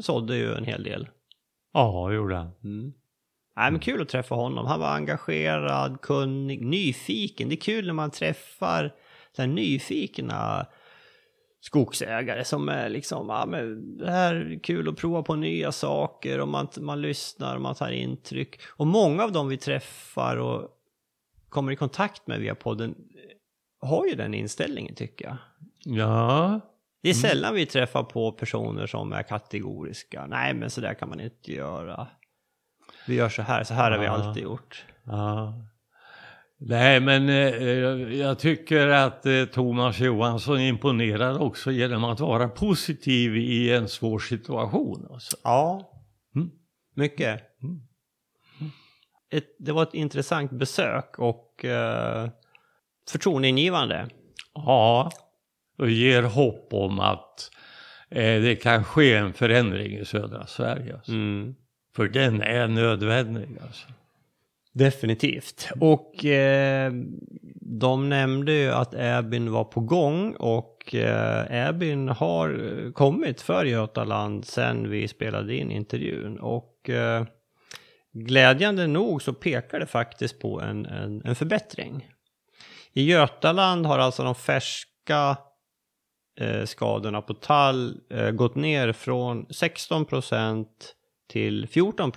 [0.00, 1.08] sådde ju en hel del.
[1.72, 2.50] Ja, gjorde han.
[2.64, 2.92] Mm.
[3.56, 4.66] Nej, men kul att träffa honom.
[4.66, 7.48] Han var engagerad, kunnig, nyfiken.
[7.48, 8.94] Det är kul när man träffar
[9.36, 10.66] så här nyfikna
[11.60, 16.40] skogsägare som är liksom, ja men det här är kul att prova på nya saker
[16.40, 18.60] och man, man lyssnar och man tar intryck.
[18.66, 20.68] Och många av dem vi träffar och
[21.48, 22.94] kommer i kontakt med via podden
[23.80, 25.36] har ju den inställningen tycker jag.
[25.84, 26.60] Ja.
[27.02, 30.26] Det är sällan vi träffar på personer som är kategoriska.
[30.26, 32.06] Nej, men så där kan man inte göra.
[33.06, 34.10] Vi gör så här, så här har vi Ja.
[34.12, 34.84] alltid gjort.
[35.04, 35.54] Ja.
[36.62, 43.36] Nej, men eh, jag tycker att eh, Thomas Johansson imponerar också genom att vara positiv
[43.36, 45.06] i en svår situation.
[45.10, 45.36] Alltså.
[45.44, 45.86] Ja,
[46.34, 46.50] Mm.
[46.94, 47.40] mycket.
[47.62, 47.80] Mm.
[49.32, 52.28] Ett, det var ett intressant besök och eh,
[53.10, 54.08] förtroendeingivande.
[54.54, 55.10] Ja,
[55.78, 57.50] och ger hopp om att
[58.10, 60.94] eh, det kan ske en förändring i södra Sverige.
[60.94, 61.12] Alltså.
[61.12, 61.54] Mm.
[61.96, 63.48] För den är nödvändig.
[63.66, 63.86] Alltså.
[64.80, 65.68] Definitivt.
[65.80, 66.92] Och eh,
[67.60, 73.64] de nämnde ju att Äbyn var på gång och eh, Äbyn har eh, kommit för
[73.64, 76.38] Götaland sen vi spelade in intervjun.
[76.38, 77.24] Och eh,
[78.12, 82.08] glädjande nog så pekar det faktiskt på en, en, en förbättring.
[82.92, 85.36] I Götaland har alltså de färska
[86.40, 90.94] eh, skadorna på tall eh, gått ner från 16 procent
[91.28, 92.12] till 14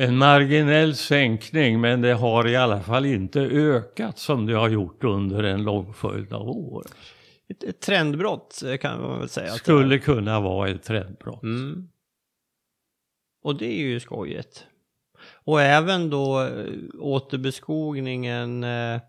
[0.00, 5.04] en marginell sänkning men det har i alla fall inte ökat som det har gjort
[5.04, 6.86] under en lång följd av år.
[7.48, 9.52] Ett, ett trendbrott eh, kan man väl säga.
[9.52, 11.42] Skulle kunna vara ett trendbrott.
[11.42, 11.88] Mm.
[13.42, 14.66] Och det är ju skojigt.
[15.44, 16.64] Och även då eh,
[16.98, 19.00] återbeskogningen eh,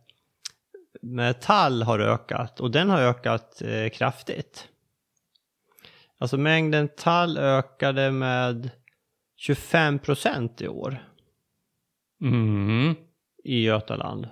[1.02, 3.62] med tall har ökat och den har ökat
[3.94, 4.68] kraftigt.
[6.18, 8.70] Alltså mängden tall ökade med
[9.40, 11.06] 25 procent i år
[12.22, 12.96] Mm.
[13.44, 14.28] i Götaland.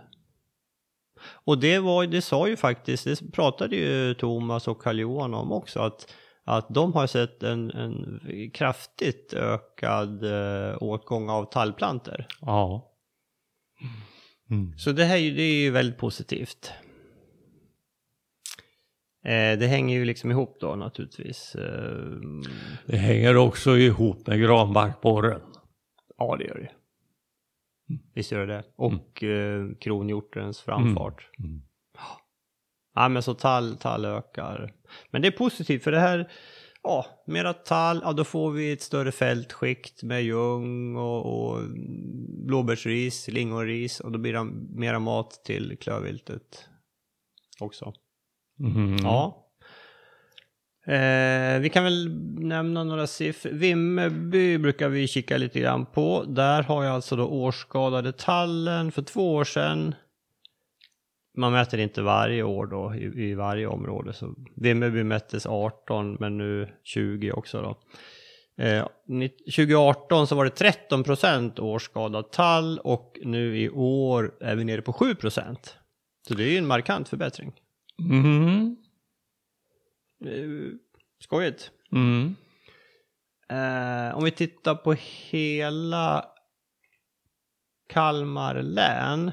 [1.30, 5.80] Och det, var, det sa ju faktiskt, det pratade ju Thomas och Karl-Johan om också,
[5.80, 8.20] att, att de har sett en, en
[8.54, 12.28] kraftigt ökad eh, åtgång av tallplanter.
[12.42, 12.94] Ja.
[14.50, 14.78] Mm.
[14.78, 16.72] Så det här det är ju väldigt positivt.
[19.28, 21.56] Eh, det hänger ju liksom ihop då naturligtvis.
[21.56, 22.20] Eh,
[22.86, 25.42] Det hänger också ihop med granbarkborren.
[26.18, 26.72] ja, det gör det.
[28.16, 28.64] Visst gör det det.
[28.76, 31.30] Och eh, kronhjortens framfart.
[31.40, 31.62] Mm.
[32.96, 34.74] Ja, men så tall, tall ökar.
[35.12, 36.32] Men det är positivt för det här,
[36.84, 41.62] ja, mera tall, ja då får vi ett större fältskikt med ljung och, och
[42.48, 44.44] blåbärsris, lingonris och då blir det
[44.80, 46.66] mera mat till klövviltet
[47.60, 47.94] också.
[48.60, 48.98] Mm.
[49.04, 49.44] Ja.
[50.88, 53.52] Eh, vi kan väl nämna några siffror.
[53.52, 56.24] Vimmerby brukar vi kika lite grann på.
[56.28, 59.96] Där har jag alltså då årsskadade tallen för två år sedan.
[61.38, 64.14] Man mäter inte varje år då i, i varje område.
[64.14, 67.78] Så Vimmerby mättes 18 men nu 20 också då.
[68.64, 68.86] Eh,
[69.56, 74.82] 2018 så var det 13 procent årsskadad tall och nu i år är vi nere
[74.82, 75.78] på 7 procent.
[76.28, 77.54] Så det är ju en markant förbättring.
[78.00, 78.78] Mm.
[81.20, 81.72] Skojigt.
[81.92, 82.36] Mm.
[83.50, 84.96] Eh, om vi tittar på
[85.30, 86.26] hela
[87.90, 89.32] Kalmar län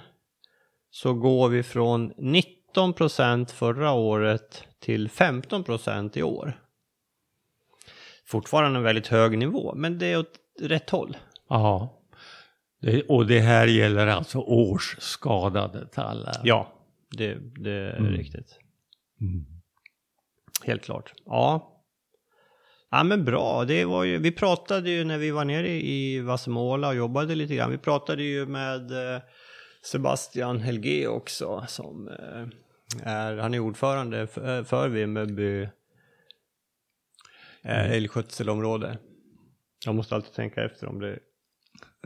[0.91, 6.61] så går vi från 19 procent förra året till 15 procent i år.
[8.27, 11.17] Fortfarande en väldigt hög nivå, men det är åt rätt håll.
[11.49, 12.01] Ja.
[13.09, 16.41] Och det här gäller alltså årsskadade tallar.
[16.45, 16.74] Ja,
[17.17, 18.13] det, det är Mm.
[18.13, 18.59] riktigt.
[19.21, 19.45] Mm.
[20.65, 21.13] Helt klart.
[21.27, 21.71] Ja.
[22.91, 26.89] Ja men bra, det var ju, vi pratade ju när vi var nere i Vassemåla
[26.89, 27.71] och jobbade lite grann.
[27.71, 29.23] Vi pratade ju med eh,
[29.83, 32.47] Sebastian Helge också som eh,
[33.13, 35.63] är, han är ordförande för, för Vimmerby
[37.63, 38.99] eh, älgskötselområde.
[39.87, 41.13] Jag måste alltid tänka efter om det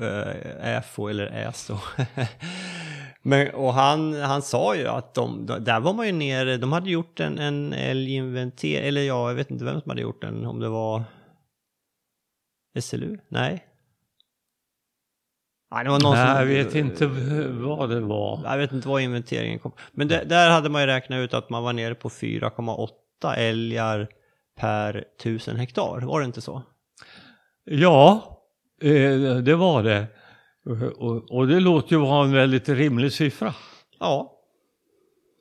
[0.00, 1.78] eh, är FO eller ÄSO.
[3.22, 6.90] Men, och han, han sa ju att de, där var man ju nere, de hade
[6.90, 10.60] gjort en, en älginventering, eller ja, jag vet inte vem som hade gjort den, om
[10.60, 11.04] det var
[12.80, 13.18] SLU?
[13.28, 13.64] Nej?
[15.70, 16.36] Nej, det var någon Nej, som...
[16.36, 17.06] jag vet inte
[17.50, 18.40] vad det var.
[18.44, 19.72] Jag vet inte vad inventeringen kom.
[19.92, 24.08] Men det, där hade man ju räknat ut att man var nere på 4,8 älgar
[24.56, 26.62] per tusen hektar, var det inte så?
[27.64, 28.22] Ja,
[28.82, 30.06] eh, det var det.
[30.68, 33.54] Och, och det låter ju vara en väldigt rimlig siffra.
[33.98, 34.34] Ja.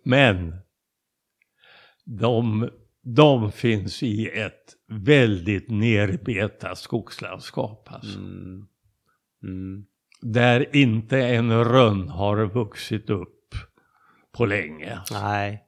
[0.03, 0.55] Men
[2.05, 2.69] de,
[3.03, 7.87] de finns i ett väldigt nerbetat skogslandskap.
[7.91, 8.19] Alltså.
[8.19, 8.67] Mm.
[9.43, 9.85] Mm.
[10.21, 13.55] Där inte en rönn har vuxit upp
[14.37, 14.99] på länge.
[15.11, 15.63] Nej.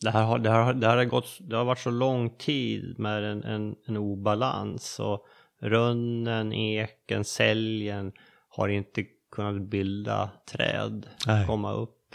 [0.00, 2.98] Det här har, det här, det här har, gått, det har varit så lång tid
[2.98, 5.26] med en, en, en obalans och
[5.60, 8.12] rönnen, eken, säljen
[8.58, 11.46] har inte kunnat bilda träd, Nej.
[11.46, 12.14] komma upp.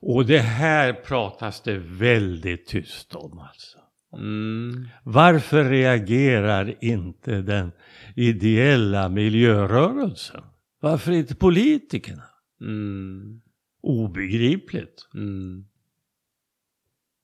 [0.00, 3.78] Och det här pratas det väldigt tyst om alltså.
[4.12, 4.88] Mm.
[5.02, 7.72] Varför reagerar inte den
[8.16, 10.42] ideella miljörörelsen?
[10.80, 12.24] Varför inte politikerna?
[12.60, 13.40] Mm.
[13.80, 15.08] Obegripligt.
[15.14, 15.66] Mm.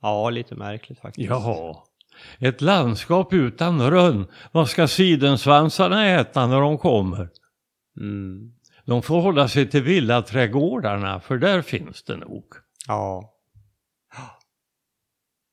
[0.02, 1.28] Ja, lite märkligt faktiskt.
[1.28, 1.76] Jaha.
[2.38, 4.26] Ett landskap utan rönn.
[4.52, 7.28] Vad ska sidensvansarna äta när de kommer?
[8.00, 8.52] Mm.
[8.84, 12.44] De får hålla sig till villaträdgårdarna för där finns det nog.
[12.88, 13.34] Ja.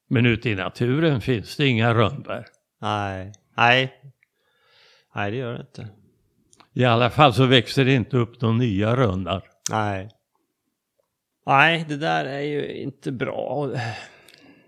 [0.09, 2.45] Men ute i naturen finns det inga rönnbär.
[2.81, 3.33] Nej.
[3.57, 3.93] Nej.
[5.15, 5.87] Nej, det gör det inte.
[6.73, 9.43] I alla fall så växer det inte upp några nya rönnar.
[9.71, 10.09] Nej.
[11.45, 13.71] Nej, det där är ju inte bra.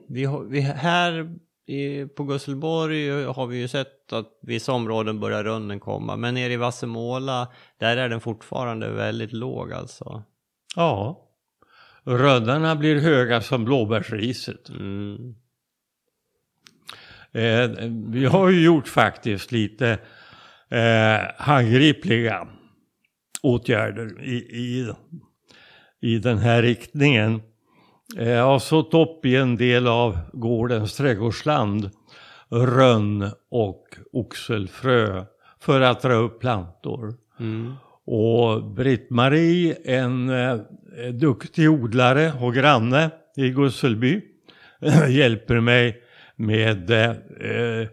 [0.07, 1.35] Vi har, vi, här
[1.65, 6.15] i, på Gusselborg har vi ju sett att vissa områden börjar rönnen komma.
[6.15, 7.47] Men nere i Vassemåla,
[7.77, 10.23] där är den fortfarande väldigt låg alltså.
[10.75, 11.27] Ja.
[12.03, 14.69] Rönnarna blir höga som blåbärsriset.
[14.69, 15.35] Mm.
[17.31, 17.69] Eh,
[18.07, 19.99] vi har ju gjort faktiskt lite
[20.69, 22.47] eh, handgripliga
[23.41, 24.93] åtgärder i, i,
[25.99, 27.41] i den här riktningen.
[28.17, 31.89] Eh, jag har sått upp i en del av gårdens trädgårdsland
[32.49, 35.25] rönn och oxelfrö
[35.59, 37.13] för att dra upp plantor.
[37.39, 37.73] Mm.
[38.05, 40.57] Och Britt-Marie, en eh,
[41.13, 44.21] duktig odlare och granne i Gusselby,
[45.09, 46.03] hjälper mig
[46.35, 47.87] med eh,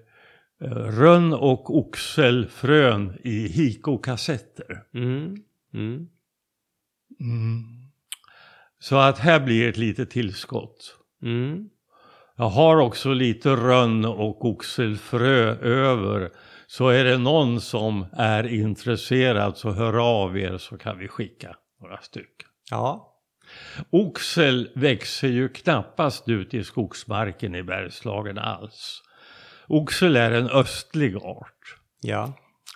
[0.98, 4.82] rönn och oxelfrön i hiko-kassetter.
[4.94, 5.36] Mm.
[5.74, 6.08] Mm.
[8.80, 10.96] Så att här blir ett litet tillskott.
[11.22, 11.68] Mm.
[12.36, 16.30] Jag har också lite rönn och oxelfrö över.
[16.66, 21.56] Så är det någon som är intresserad så hör av er så kan vi skicka
[21.80, 22.48] några stycken.
[22.70, 23.14] Ja.
[23.90, 29.02] Oxel växer ju knappast ut i skogsmarken i Bergslagen alls.
[29.66, 31.76] Oxel är en östlig art.
[32.00, 32.32] Ja.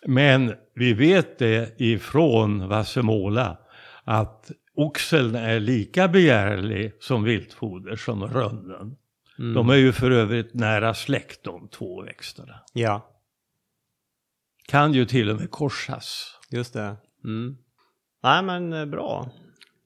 [0.07, 3.59] Men vi vet det ifrån Vassemåla
[4.05, 8.97] att oxeln är lika begärlig som viltfoder som rönnen.
[9.39, 9.55] Mm.
[9.55, 12.55] De är ju för övrigt nära släkt de två växterna.
[12.73, 13.09] Ja,
[14.68, 16.39] Kan ju till och med korsas.
[16.51, 16.97] just det.
[17.25, 17.57] Mm.
[18.23, 19.31] Nej men eh, bra.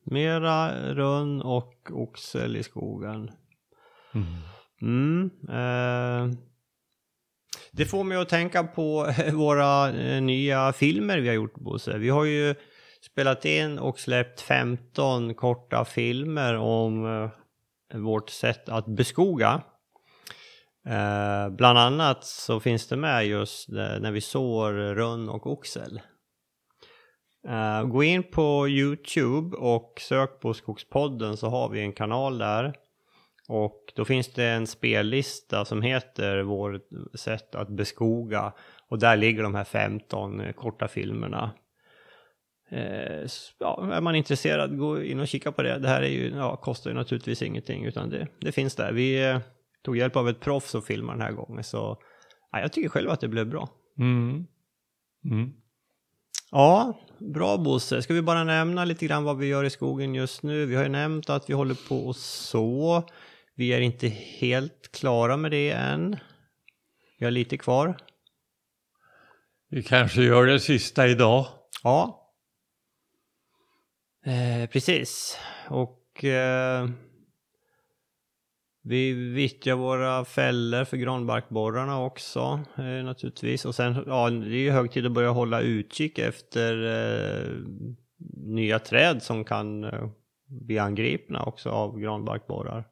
[0.05, 3.31] Mera rönn och oxel i skogen.
[4.83, 5.31] Mm.
[5.49, 6.37] Eh,
[7.73, 11.99] det får mig att tänka på våra eh, nya filmer vi har gjort Bosse.
[11.99, 12.55] Vi har ju
[13.05, 19.63] spelat in och släppt 15 korta filmer om eh, vårt sätt att beskoga.
[20.89, 26.01] Eh, bland annat så finns det med just när vi sår rönn och oxel.
[27.49, 32.75] Eh, gå in på Youtube och sök på Skogspodden så har vi en kanal där.
[33.49, 38.53] Och då finns det en spellista som heter vårt sätt att beskoga.
[38.89, 41.51] Och där ligger de här 15 eh, korta filmerna.
[42.71, 43.27] Eh,
[43.59, 45.79] ja, är man intresserad, gå in och kika på det.
[45.79, 48.93] Det här är ju, ja, kostar ju naturligtvis ingenting utan det, det finns där.
[48.93, 49.39] Vi eh,
[49.85, 51.99] tog hjälp av ett proffs att filma den här gången så
[52.53, 53.69] ja, jag tycker själv att det blev bra.
[53.99, 54.47] Mm.
[55.25, 55.53] Mm.
[56.51, 57.01] Ja,
[57.35, 58.03] bra Bosse.
[58.03, 60.67] Ska vi bara nämna lite grann vad vi gör i skogen just nu?
[60.67, 63.05] Vi har ju nämnt att vi håller på att så.
[63.55, 66.17] Vi är inte helt klara med det än.
[67.19, 67.97] Vi har lite kvar.
[69.71, 71.47] Vi kanske gör det sista idag.
[71.83, 72.26] Ja.
[74.27, 75.39] Eh, precis.
[75.69, 76.89] Och eh,
[78.83, 83.65] vi vittjar våra fällor för granbarkborrarna också eh, naturligtvis.
[83.65, 87.53] Och sen, ja, det är ju hög tid att börja hålla utkik efter eh,
[88.37, 90.09] nya träd som kan eh,
[90.47, 92.85] bli angripna också av granbarkborrar.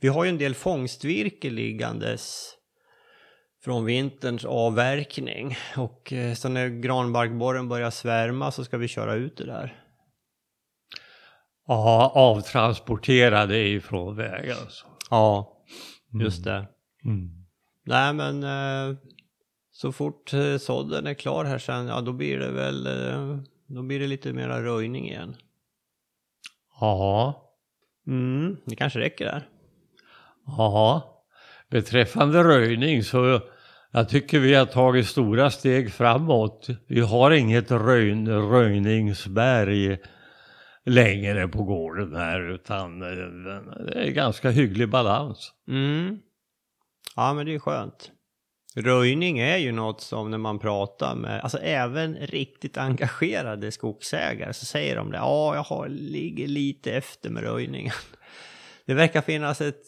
[0.00, 2.54] Vi har ju en del fångstvirke liggandes
[3.64, 5.56] från vinterns avverkning.
[5.76, 9.84] Och eh, så när granbarkborren börjar svärma så ska vi köra ut det där.
[11.68, 14.56] Ja, avtransporterade ifrån vägen.
[14.60, 14.86] Alltså.
[15.10, 15.52] Ja,
[16.22, 16.66] just det.
[17.04, 17.30] Mm.
[17.84, 18.96] Nej men eh,
[19.70, 23.82] så fort eh, sådden är klar här sen, ja då blir det väl, eh, då
[23.82, 25.36] blir det lite mera röjning igen.
[26.80, 27.44] Ja,
[28.06, 29.48] Mm, det kanske räcker där.
[30.46, 31.14] ja.
[31.70, 33.40] Beträffande röjning så
[33.92, 36.66] jag tycker vi har tagit stora steg framåt.
[36.88, 39.98] Vi har inget röjn, röjningsberg
[40.88, 43.08] längre på gården här utan eh,
[43.86, 45.52] det är ganska hygglig balans.
[45.68, 46.18] Mm.
[47.16, 48.12] Ja men det är skönt.
[48.74, 54.64] Röjning är ju något som när man pratar med, alltså även riktigt engagerade skogsägare så
[54.64, 57.92] säger de det, ja jag har, ligger lite efter med röjningen.
[58.86, 59.82] Det verkar finnas ett,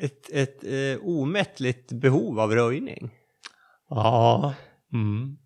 [0.00, 3.10] ett, ett eh, omättligt behov av röjning.
[3.88, 4.54] Ja.
[4.92, 5.38] Mm.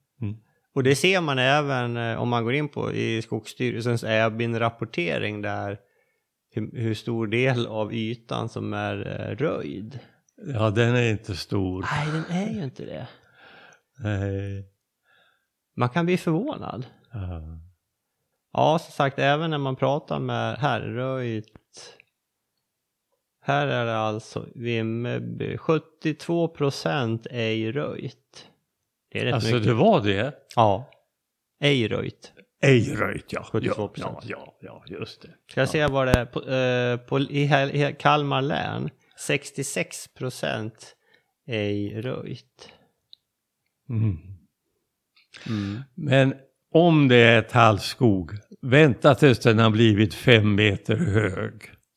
[0.74, 5.78] Och det ser man även eh, om man går in på i Skogsstyrelsens EBIN-rapportering där
[6.50, 9.98] hur, hur stor del av ytan som är eh, röjd.
[10.36, 11.86] Ja, den är inte stor.
[11.92, 13.08] Nej, den är ju inte det.
[13.98, 14.66] Nej.
[15.76, 16.86] Man kan bli förvånad.
[17.12, 17.60] Ja.
[18.52, 21.96] Ja, som sagt, även när man pratar med här, röjt.
[23.42, 28.49] Här är det alltså Vimmerby, 72 procent ej röjt.
[29.12, 29.66] Det är rätt Alltså mycket.
[29.66, 30.34] det var det?
[30.56, 30.90] Ja,
[31.60, 32.32] ej röjt.
[32.62, 33.46] Ej röjt ja.
[33.52, 33.90] 72%.
[33.96, 35.28] Ja, ja, ja, just det.
[35.50, 37.42] Ska jag se vad det är på, eh, på, i,
[37.72, 38.90] i Kalmar län.
[39.18, 40.96] 66 procent
[41.46, 42.68] ej röjt.
[43.88, 44.16] Mm.
[45.94, 46.34] Men
[46.74, 48.32] om det är tallskog
[48.62, 51.52] vänta tills den har blivit fem meter hög.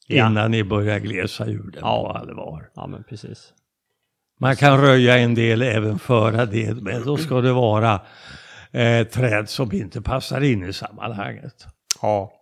[0.08, 0.28] Ja.
[0.30, 2.04] Innan ni börjar glesa ur den Ja.
[2.04, 2.70] på allvar.
[2.76, 3.54] Ja, men precis.
[4.40, 8.02] Man kan röja en del även före det, men då ska det vara
[8.72, 11.66] eh, träd som inte passar in i sammanhanget.
[12.02, 12.34] Ja.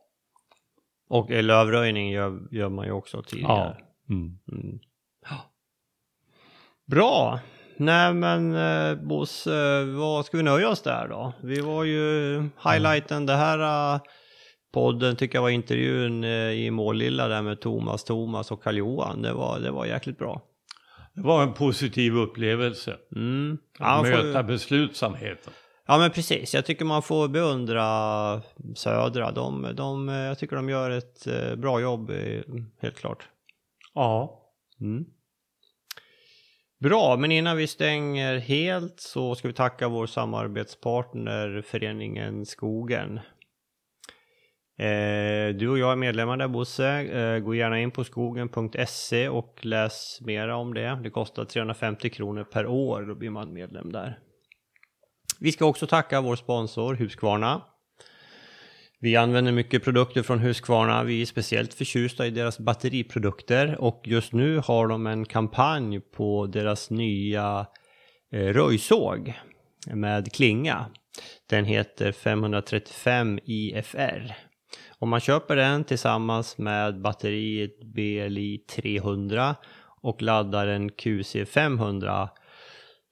[1.10, 3.78] Och eh, lövröjning gör, gör man ju också tidigare.
[4.10, 4.38] Mm.
[4.52, 4.80] Mm.
[5.30, 5.38] Ja.
[6.86, 7.40] Bra!
[7.78, 11.34] Nej men eh, Boss, eh, vad ska vi nöja oss där då?
[11.44, 14.02] Vi var ju highlighten det här eh,
[14.74, 19.22] podden tycker jag var intervjun eh, i Målilla där med Thomas, Thomas och Karl-Johan.
[19.22, 20.42] Det var, det var jäkligt bra.
[21.14, 22.98] Det var en positiv upplevelse.
[23.16, 23.58] Mm.
[23.80, 25.54] Ja, Att man får- möta beslutsamheten.
[25.88, 28.42] Ja men precis, jag tycker man får beundra
[28.76, 29.32] Södra.
[29.32, 32.42] De, de, jag tycker de gör ett eh, bra jobb, eh,
[32.82, 33.30] helt klart.
[33.94, 34.42] Ja.
[34.82, 35.06] Mm.
[36.80, 43.20] Bra, men innan vi stänger helt så ska vi tacka vår samarbetspartner Föreningen Skogen.
[44.78, 46.88] Eh, du och jag är medlemmar där Bosse.
[46.88, 51.00] Eh, gå gärna in på skogen.se och läs mera om det.
[51.04, 54.20] Det kostar 350 kronor per år, då blir man medlem där.
[55.40, 57.62] Vi ska också tacka vår sponsor Husqvarna.
[59.00, 61.04] Vi använder mycket produkter från Husqvarna.
[61.04, 66.48] Vi är speciellt förtjusta i deras batteriprodukter och just nu har de en kampanj på
[66.48, 67.68] deras nya
[68.32, 69.34] eh, röjsåg
[69.94, 70.86] med klinga.
[71.50, 74.51] Den heter 535 IFR.
[75.02, 79.56] Om man köper den tillsammans med batteriet BLI 300
[80.02, 82.30] och laddaren QC 500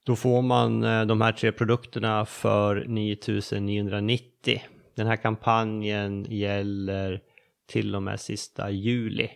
[0.05, 4.61] då får man eh, de här tre produkterna för 9990.
[4.95, 7.21] Den här kampanjen gäller
[7.67, 9.29] till och med sista juli.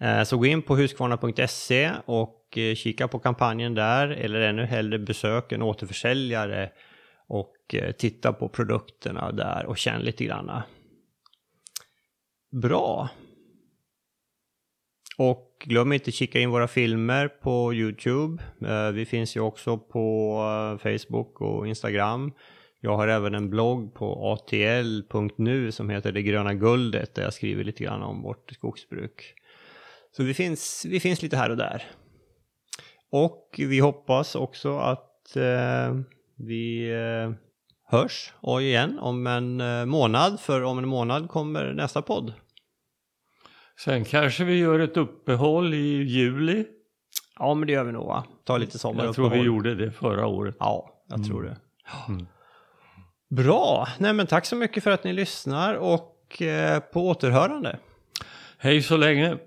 [0.00, 4.98] Eh, så gå in på huskvarna.se och eh, kika på kampanjen där eller ännu hellre
[4.98, 6.70] besök en återförsäljare
[7.28, 7.54] och
[7.98, 10.64] titta på produkterna där och känn lite granna.
[12.50, 13.08] Bra!
[15.18, 18.42] Och glöm inte kika in våra filmer på Youtube.
[18.66, 22.32] Eh, vi finns ju också på eh, Facebook och Instagram.
[22.80, 27.64] Jag har även en blogg på atl.nu som heter Det gröna guldet där jag skriver
[27.64, 29.34] lite grann om vårt skogsbruk.
[30.16, 31.84] Så vi finns, vi finns lite här och där.
[33.10, 35.96] Och vi hoppas också att eh,
[36.36, 37.47] vi eh,
[37.88, 42.32] hörs och igen om en eh, månad, för om en månad kommer nästa podd.
[43.84, 46.66] Sen kanske vi gör ett uppehåll i juli.
[47.38, 48.24] Ja, men det gör vi nog va?
[48.44, 49.14] Ta lite Jag sommaruppehåll.
[49.14, 50.56] tror vi gjorde det förra året.
[50.58, 51.56] Ja, jag tror det.
[52.08, 52.26] Mm.
[53.30, 53.88] Bra!
[53.98, 57.78] Nej, men tack så mycket för att ni lyssnar och eh, på återhörande.
[58.58, 59.38] Hej så länge!